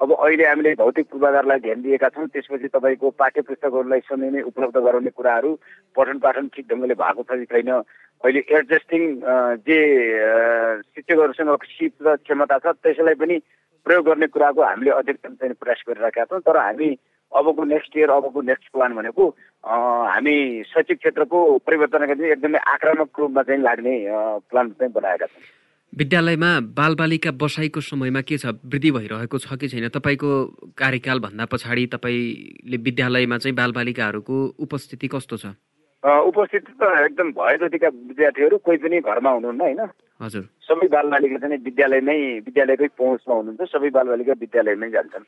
अब 0.00 0.12
अहिले 0.14 0.44
हामीले 0.46 0.74
भौतिक 0.78 1.06
पूर्वाधारलाई 1.10 1.58
ध्यान 1.58 1.82
दिएका 1.82 2.08
छौँ 2.14 2.26
त्यसपछि 2.30 2.68
तपाईँको 2.70 3.10
पाठ्य 3.18 3.40
पुस्तकहरूलाई 3.42 4.00
समयमै 4.06 4.42
उपलब्ध 4.50 4.76
गराउने 4.78 5.10
कुराहरू 5.10 5.50
पठन 5.96 6.18
पाठन 6.18 6.48
ठिक 6.54 6.66
ढङ्गले 6.70 6.94
भएको 6.94 7.22
छ 7.22 7.30
कि 7.38 7.46
छैन। 7.50 7.70
अहिले 8.22 8.40
एडजस्टिङ 8.50 9.02
जे 9.66 9.78
शिक्षकहरूसँग 10.94 11.62
सिप 11.66 11.94
र 12.02 12.16
क्षमता 12.22 12.58
छ 12.58 12.66
त्यसलाई 12.82 13.14
पनि 13.14 13.36
प्रयोग 13.84 14.04
गर्ने 14.06 14.26
कुराको 14.26 14.62
हामीले 14.62 14.90
अधिकतम 14.90 15.34
चाहिँ 15.34 15.54
प्रयास 15.60 15.82
गरिरहेका 15.88 16.24
छौँ 16.24 16.40
तर 16.40 16.56
हामी 16.56 16.90
अबको 17.32 17.64
नेक्स्ट 17.64 17.96
इयर 17.96 18.10
अबको 18.10 18.40
नेक्स्ट 18.42 18.72
प्लान 18.72 18.94
भनेको 18.94 19.28
हामी 19.64 20.36
शैक्षिक 20.72 20.98
क्षेत्रको 20.98 21.38
परिवर्तनका 21.66 22.14
लागि 22.14 22.32
एकदमै 22.32 22.58
आक्रामक 22.72 23.18
रूपमा 23.18 23.42
चाहिँ 23.42 23.62
लाग्ने 23.62 23.94
प्लान 24.50 24.70
चाहिँ 24.70 24.92
बनाएका 24.92 25.26
छौँ। 25.26 25.42
विद्यालयमा 25.92 26.48
बालबालिका 26.76 27.30
बसाइको 27.40 27.80
समयमा 27.80 28.20
के 28.20 28.36
छ? 28.38 28.46
वृद्धि 28.64 28.90
भइरहेको 28.92 29.38
छ 29.38 29.56
कि 29.60 29.68
छैन? 29.68 29.88
तपाईँको 29.88 30.30
कार्यकालभन्दा 30.76 31.44
पछाडि 31.52 31.86
तपाईँले 31.94 32.76
विद्यालयमा 32.76 33.38
चाहिँ 33.38 33.56
बालबालिकाहरूको 33.56 34.36
उपस्थिति 34.60 35.08
कस्तो 35.08 35.36
छ? 35.36 35.46
उपस्थिति 36.04 36.72
त 36.78 36.82
एकदम 37.04 37.30
भए 37.34 37.56
जतिका 37.58 37.88
विद्यार्थीहरू 37.88 38.56
कोही 38.58 38.78
पनि 38.78 38.98
घरमा 39.00 39.30
हुनुहुन्न 39.30 39.60
होइन? 39.60 39.80
हजुर। 40.22 40.42
सबै 40.62 40.88
बालबालिका 40.88 41.38
चाहिँ 41.42 41.58
विद्यालयमै 41.58 42.18
विद्यालयकै 42.46 42.88
पहुँचमा 42.98 43.34
हुनुहुन्छ 43.34 43.62
सबै 43.66 43.90
बालबालिका 43.90 44.32
विद्यालयमै 44.40 44.90
जान्छन्। 44.90 45.24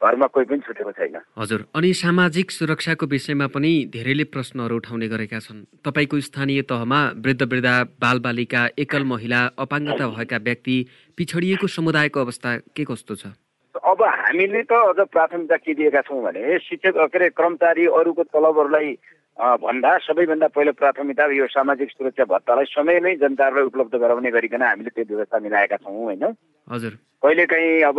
घरमा 0.00 0.26
कोही 0.26 0.44
पनि 0.44 0.60
छुटेको 0.60 0.92
छैन। 0.92 1.16
हजुर 1.38 1.60
अनि 1.74 1.92
सामाजिक 1.94 2.50
सुरक्षाको 2.50 3.06
विषयमा 3.06 3.46
पनि 3.46 3.72
धेरैले 3.88 4.24
प्रश्नहरू 4.28 4.76
उठाउने 4.76 5.08
गरेका 5.08 5.38
छन्। 5.40 5.64
तपाईँको 5.80 6.20
स्थानीय 6.20 6.62
तहमा 6.68 7.00
वृद्ध 7.24 7.42
वृद्धा 7.42 7.74
बालबालिका 7.96 8.62
एकल 8.78 9.04
महिला 9.08 9.40
अपाङ्गता 9.56 10.04
भएका 10.08 10.36
व्यक्ति 10.44 10.76
पिछडिएको 11.16 11.66
समुदायको 11.66 12.20
अवस्था 12.20 12.56
के 12.76 12.84
कस्तो 12.84 13.14
छ? 13.14 13.32
अब 13.74 14.02
हामीले 14.02 14.62
त 14.68 14.72
अझ 14.72 15.08
प्राथमिकता 15.08 15.56
के 15.56 15.74
दिएका 15.74 16.00
छौँ 16.04 16.22
भने 16.22 16.58
शिक्षक 16.60 16.92
के 16.92 17.18
अरे 17.18 17.28
कर्मचारी 17.32 17.84
अरूको 17.88 18.22
तलबहरूलाई 18.28 18.98
भन्दा 19.36 19.90
सबैभन्दा 19.98 20.46
पहिलो 20.46 20.72
प्राथमिकता 20.72 21.24
यो 21.34 21.46
सामाजिक 21.50 21.90
सुरक्षा 21.90 22.24
भत्तालाई 22.24 22.64
समयमै 22.70 23.14
जनताहरूलाई 23.18 23.66
उपलब्ध 23.66 23.94
गराउने 23.98 24.30
गरिकन 24.30 24.62
हामीले 24.62 24.90
त्यो 24.90 25.04
व्यवस्था 25.10 25.38
मिलाएका 25.38 25.76
छौँ 25.76 25.94
होइन? 25.94 26.24
हजुर। 26.68 26.92
कहिलेकाहीँ 27.18 27.82
अब 27.82 27.98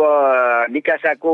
निकासाको 0.72 1.32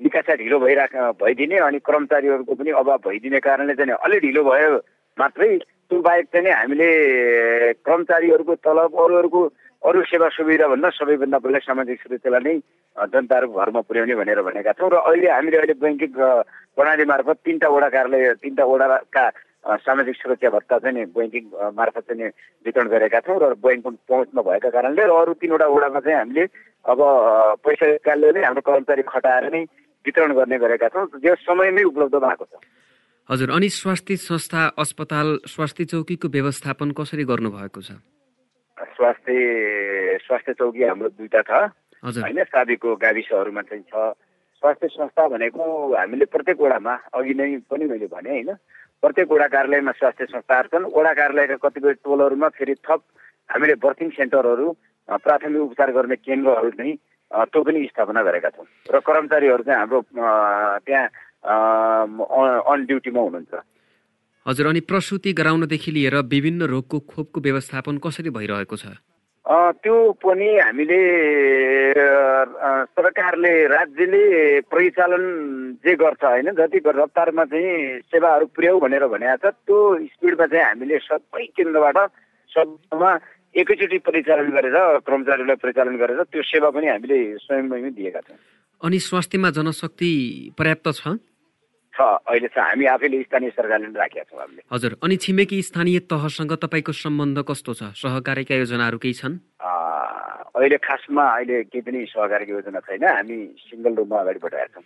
निकासा 0.00 0.34
ढिलो 0.34 0.58
भइराख 0.58 0.96
भइदिने 1.20 1.58
अनि 1.60 1.78
कर्मचारीहरूको 1.78 2.54
पनि 2.54 2.70
अभाव 2.72 2.98
भइदिने 3.04 3.40
कारणले 3.40 3.74
चाहिँ 3.74 4.00
अलि 4.00 4.18
ढिलो 4.20 4.42
भयो 4.44 4.72
मात्रै 5.18 5.50
त्यो 5.58 6.00
बाहेक 6.00 6.26
चाहिँ 6.32 6.50
हामीले 6.50 6.88
कर्मचारीहरूको 7.84 8.54
तलब 8.64 8.96
अरूहरूको 8.96 9.42
अरू 9.82 10.02
सेवा 10.02 10.28
सुविधा 10.28 10.66
भन्दा 10.66 10.90
सबैभन्दा 10.90 11.38
पहिला 11.38 11.58
सामाजिक 11.60 12.00
सुरक्षालाई 12.00 12.42
नै 12.42 12.56
जनताहरूको 12.96 13.60
घरमा 13.60 13.80
पुर्याउने 13.84 14.14
भनेर 14.16 14.40
भनेका 14.40 14.72
छौँ 14.72 14.88
र 14.88 14.96
अहिले 15.04 15.28
हामीले 15.28 15.56
अहिले 15.58 15.74
बैङ्किङ 15.76 16.12
प्रणाली 16.76 17.04
मार्फत 17.04 17.38
तिनवटा 17.46 17.68
वडा 17.68 17.88
कार्यालय 17.88 18.32
तिनवटा 18.42 18.64
वडाका 18.64 19.24
सामाजिक 19.64 20.16
सुरक्षा 20.16 20.50
भत्ता 20.50 20.78
चाहिँ 20.78 21.04
बैङ्किङ 21.16 21.44
मार्फत 21.72 22.04
चाहिँ 22.08 22.28
वितरण 22.66 22.88
गरेका 22.92 23.20
छौँ 23.24 23.38
र 23.40 23.54
बैङ्कको 23.56 23.90
पहुँचमा 24.10 24.42
भएका 24.42 24.70
कारणले 24.70 25.04
र 25.06 25.12
अरू 25.14 25.32
तिनवटा 25.40 25.66
वडामा 25.66 26.00
चाहिँ 26.04 26.18
हामीले 26.18 26.44
अब 26.84 27.00
पैसा 27.64 27.86
निकाल्ने 27.86 28.30
नै 28.32 28.42
हाम्रो 28.44 28.60
कर्मचारी 28.60 29.02
खटाएर 29.08 29.44
नै 29.54 29.62
वितरण 30.04 30.32
गर्ने 30.36 30.58
गरेका 30.58 30.88
छौँ। 30.92 31.06
जो 31.16 31.34
समयमै 31.48 31.82
उपलब्ध 31.88 32.14
भएको 32.20 32.44
छ। 32.44 32.60
हजुर 33.28 33.50
अनि 33.56 33.68
स्वास्थ्य 33.72 34.16
संस्था 34.20 34.62
अस्पताल 34.76 35.28
स्वास्थ्य 35.48 35.84
चौकीको 35.92 36.28
व्यवस्थापन 36.28 36.90
कसरी 36.92 37.24
गर्नुभएको 37.24 37.80
छ? 37.80 37.96
स्वास्थ्य 38.76 39.32
स्वास्थ्य 40.28 40.52
चौकी 40.60 40.82
हाम्रो 40.84 41.08
दुईवटा 41.08 41.40
छ। 41.40 41.52
होइन 42.04 42.42
साबीको 42.44 42.88
गाविसहरूमा 43.00 43.62
चाहिँ 43.64 43.84
छ। 43.88 44.12
स्वास्थ्य 44.64 44.88
संस्था 44.88 45.28
भनेको 45.28 45.64
हामीले 45.92 46.24
प्रत्येक 46.24 46.60
वडामा 46.60 46.92
अघि 47.12 47.34
नै 47.36 47.68
पनि 47.68 47.84
मैले 47.84 48.06
भने 48.08 48.30
होइन 48.32 48.50
प्रत्येक 49.04 49.28
वडा 49.32 49.46
कार्यालयमा 49.52 49.92
स्वास्थ्य 50.00 50.24
संस्थाहरू 50.32 50.68
छन् 50.72 50.88
वडा 50.96 51.12
कार्यालयका 51.20 51.56
कतिपय 51.68 51.92
टोलहरूमा 52.00 52.48
फेरि 52.56 52.74
थप 52.80 53.00
हामीले 53.52 53.74
बर्थिङ 53.84 54.08
सेन्टरहरू 54.16 54.66
प्राथमिक 55.20 55.62
उपचार 55.68 55.92
गर्ने 55.92 56.16
केन्द्रहरू 56.16 56.70
चाहिँ 56.80 56.96
त्यो 57.52 57.60
पनि 57.60 57.84
स्थापना 57.92 58.22
गरेका 58.24 58.50
छौँ। 58.56 58.66
र 58.88 59.00
कर्मचारीहरू 59.04 59.62
चाहिँ 59.68 59.78
हाम्रो 59.84 60.00
त्यहाँ 60.80 61.06
अन 62.72 62.78
ड्युटीमा 62.88 63.20
हुनुहुन्छ। 63.20 63.54
हजुर 64.46 64.66
अनि 64.66 64.80
प्रसुति 64.88 65.32
गराउनदेखि 65.36 65.90
लिएर 65.92 66.16
विभिन्न 66.24 66.62
रोगको 66.72 66.98
खोपको 67.04 67.38
व्यवस्थापन 67.40 67.98
कसरी 68.00 68.30
भइरहेको 68.32 68.76
छ? 68.76 68.96
त्यो 69.46 69.96
पनि 70.24 70.48
हामीले 70.58 71.00
सरकारले 72.96 73.52
राज्यले 73.68 74.24
परिचालन 74.72 75.24
जे 75.84 75.94
गर्छ 75.94 76.24
होइन 76.24 76.50
जति 76.56 76.78
रफ्तारमा 76.80 77.44
चाहिँ 77.44 78.00
सेवाहरू 78.08 78.46
पुर्याउ 78.56 78.80
भनेर 78.80 79.04
भनेको 79.06 79.36
छ 79.36 79.52
त्यो 79.52 79.78
स्पिडमा 80.16 80.46
चाहिँ 80.48 80.64
हामीले 80.64 80.98
सबै 80.98 81.44
केन्द्रबाट 81.60 81.98
सबैमा 82.56 83.10
एकैचोटि 83.52 83.98
परिचालन 83.98 84.48
गरेर 84.56 84.76
कर्मचारीलाई 85.04 85.56
परिचालन 85.60 85.96
गरेर 85.96 86.22
त्यो 86.32 86.42
सेवा 86.42 86.70
पनि 86.72 86.86
हामीले 86.88 87.18
स्वयंमै 87.44 87.90
दिएका 88.00 88.20
छौँ। 88.24 88.40
अनि 88.80 88.98
स्वास्थ्यमा 88.98 89.50
जनशक्ति 89.50 90.10
पर्याप्त 90.58 90.88
छ? 90.88 91.20
छ 91.94 91.98
अहिले 92.26 92.48
छ 92.50 92.58
हामी 92.58 92.84
आफैले 92.90 93.22
स्थानीय 93.22 93.50
सरकारले 93.54 93.86
राखेका 93.94 94.24
छौँ 94.28 94.40
हामीले। 94.40 94.60
हजुर 94.66 94.92
अनि 95.02 95.16
छिमेकी 95.16 95.62
स्थानीय 95.62 95.98
तहसँग 96.10 96.52
तपाईँको 96.58 96.92
सम्बन्ध 96.92 97.38
कस्तो 97.48 97.72
छ? 97.74 97.82
सहकारीका 97.94 98.54
योजनाहरू 98.54 98.98
केही 98.98 99.14
छन्? 99.14 99.38
अहिले 100.54 100.76
खासमा 100.82 101.24
अहिले 101.38 101.62
केही 101.70 101.82
पनि 101.86 101.98
सहकारीको 102.10 102.52
योजना 102.52 102.80
छैन 102.86 103.04
हामी 103.04 103.36
सिङ्गल 103.62 103.94
रूपमा 103.94 104.20
अगाडि 104.20 104.40
बढाएका 104.42 104.70
छौँ। 104.74 104.84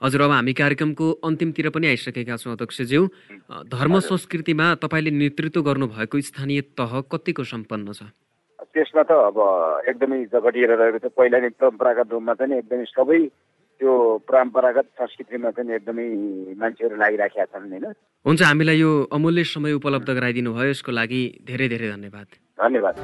हजुर 0.00 0.20
अब 0.20 0.30
हामी 0.32 0.52
कार्यक्रमको 0.56 1.06
अन्तिमतिर 1.28 1.68
पनि 1.76 1.86
आइसकेका 1.92 2.36
छौँ 2.40 2.52
अध्यक्षज्यू। 2.56 3.02
धर्म 3.68 3.98
संस्कृतिमा 4.00 4.66
तपाईँले 4.80 5.10
नेतृत्व 5.12 5.60
गर्नुभएको 5.60 6.20
स्थानीय 6.20 6.60
तह 6.72 6.92
कतिको 7.12 7.44
सम्पन्न 7.44 7.92
छ? 7.92 8.08
त्यसमा 8.72 9.02
त 9.02 9.12
अब 9.12 9.36
एकदमै 9.88 10.18
जगटिएर 10.32 10.72
रहेको 10.72 10.98
छ। 11.04 11.12
पहिला 11.12 11.38
नै 11.40 11.48
परम्परागत 11.52 12.08
रूपमा 12.12 12.32
चाहिँ 12.40 12.58
एकदमै 12.64 12.86
सबै 12.88 13.20
त्यो 13.80 13.92
परम्परागत 14.28 14.86
संस्कृतिमा 15.00 15.50
चाहिँ 15.56 15.72
एकदमै 15.74 16.06
मान्छेहरू 16.60 16.96
लागिराखेका 17.00 17.44
छन् 17.48 17.70
होइन? 17.72 17.86
हुन्छ 18.26 18.40
हामीलाई 18.42 18.78
यो 18.78 18.90
अमूल्य 19.16 19.44
समय 19.48 19.72
उपलब्ध 19.80 20.08
गराइदिनु 20.18 20.50
भयो। 20.52 20.70
यसको 20.70 20.92
लागि 20.92 21.20
धेरै 21.48 21.68
धेरै 21.72 21.88
धन्यवाद। 21.96 22.26
धन्यवाद। 22.60 22.94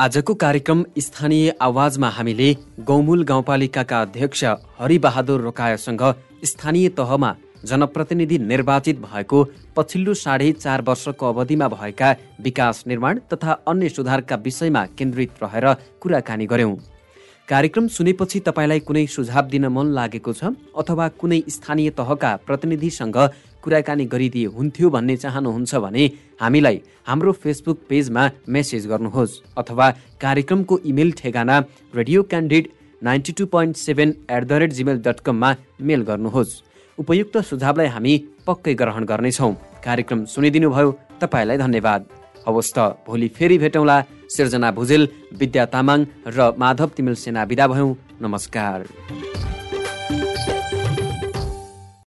आजको 0.00 0.34
कार्यक्रम 0.34 0.84
स्थानीय 0.98 1.52
आवाजमा 1.60 2.08
हामीले 2.08 2.48
गौमूल 2.88 3.20
गाउँपालिकाका 3.30 4.00
अध्यक्ष 4.00 4.44
हरिबहादुर 4.80 5.40
रोकायसँग 5.40 6.02
स्थानीय 6.50 6.88
तहमा 6.98 7.30
जनप्रतिनिधि 7.70 8.38
निर्वाचित 8.52 8.96
भएको 9.00 9.38
पछिल्लो 9.76 10.14
साढे 10.14 10.52
चार 10.64 10.80
वर्षको 10.88 11.24
अवधिमा 11.28 11.68
भएका 11.68 12.08
विकास 12.40 12.84
निर्माण 12.86 13.18
तथा 13.32 13.52
अन्य 13.68 13.88
सुधारका 13.88 14.36
विषयमा 14.46 14.84
केन्द्रित 14.98 15.42
रहेर 15.42 15.66
कुराकानी 16.00 16.46
गर्यौं 16.46 16.74
कार्यक्रम 17.50 17.86
सुनेपछि 17.88 18.38
तपाईँलाई 18.46 18.80
कुनै 18.80 19.04
सुझाव 19.10 19.46
दिन 19.50 19.66
मन 19.74 19.86
लागेको 19.90 20.32
छ? 20.32 20.54
अथवा 20.70 21.06
कुनै 21.18 21.38
स्थानीय 21.50 21.90
तहका 21.98 22.30
प्रतिनिधिसँग 22.46 23.16
कुराकानी 23.62 24.04
गरिदिए 24.06 24.46
हुन्थ्यो 24.54 24.90
भन्ने 24.94 25.16
चाहनुहुन्छ 25.16 25.74
भने 25.84 26.04
हामीलाई 26.40 26.76
हाम्रो 27.10 27.32
फेसबुक 27.42 27.78
पेजमा 27.90 28.22
मेसेज 28.48 28.86
गर्नुहोस् 28.86 29.34
अथवा 29.58 29.86
कार्यक्रमको 30.22 30.78
इमेल 30.86 31.10
ठेगाना 31.18 31.56
radio 31.98 32.22
Candid 32.30 32.68
ninety 33.02 33.32
two 33.34 33.46
point 33.50 33.76
seven 33.76 34.14
at 34.30 34.44
the 34.46 34.62
rate 34.62 34.72
Gmail 34.78 35.02
dot 35.02 35.20
कममा 35.26 35.50
मेल 35.82 36.02
गर्नुहोस्। 36.06 36.54
उपयुक्त 36.98 37.36
सुझावलाई 37.50 37.86
हामी 37.96 38.14
पक्कै 38.46 38.74
ग्रहण 38.78 39.04
गर्नेछौँ। 39.10 39.52
कार्यक्रम 39.84 40.24
सुनिदिनुभयो 40.30 40.88
तपाईँलाई 41.18 41.58
धन्यवाद। 41.58 42.00
हवस् 42.46 42.72
त 42.76 42.78
भोलि 43.06 43.28
फेरि 43.34 43.58
भेटौँला। 43.58 43.98
सिर्जना 44.30 44.70
भुजेल 44.70 45.08
विद्या 45.40 45.64
तामाङ 45.72 46.00
र 46.26 46.38
माधव 46.58 46.88
तिमिल 46.96 47.14
सेना 47.22 47.42
विदा 47.50 47.66
भयौँ। 47.66 47.94
नमस्कार। 48.22 48.86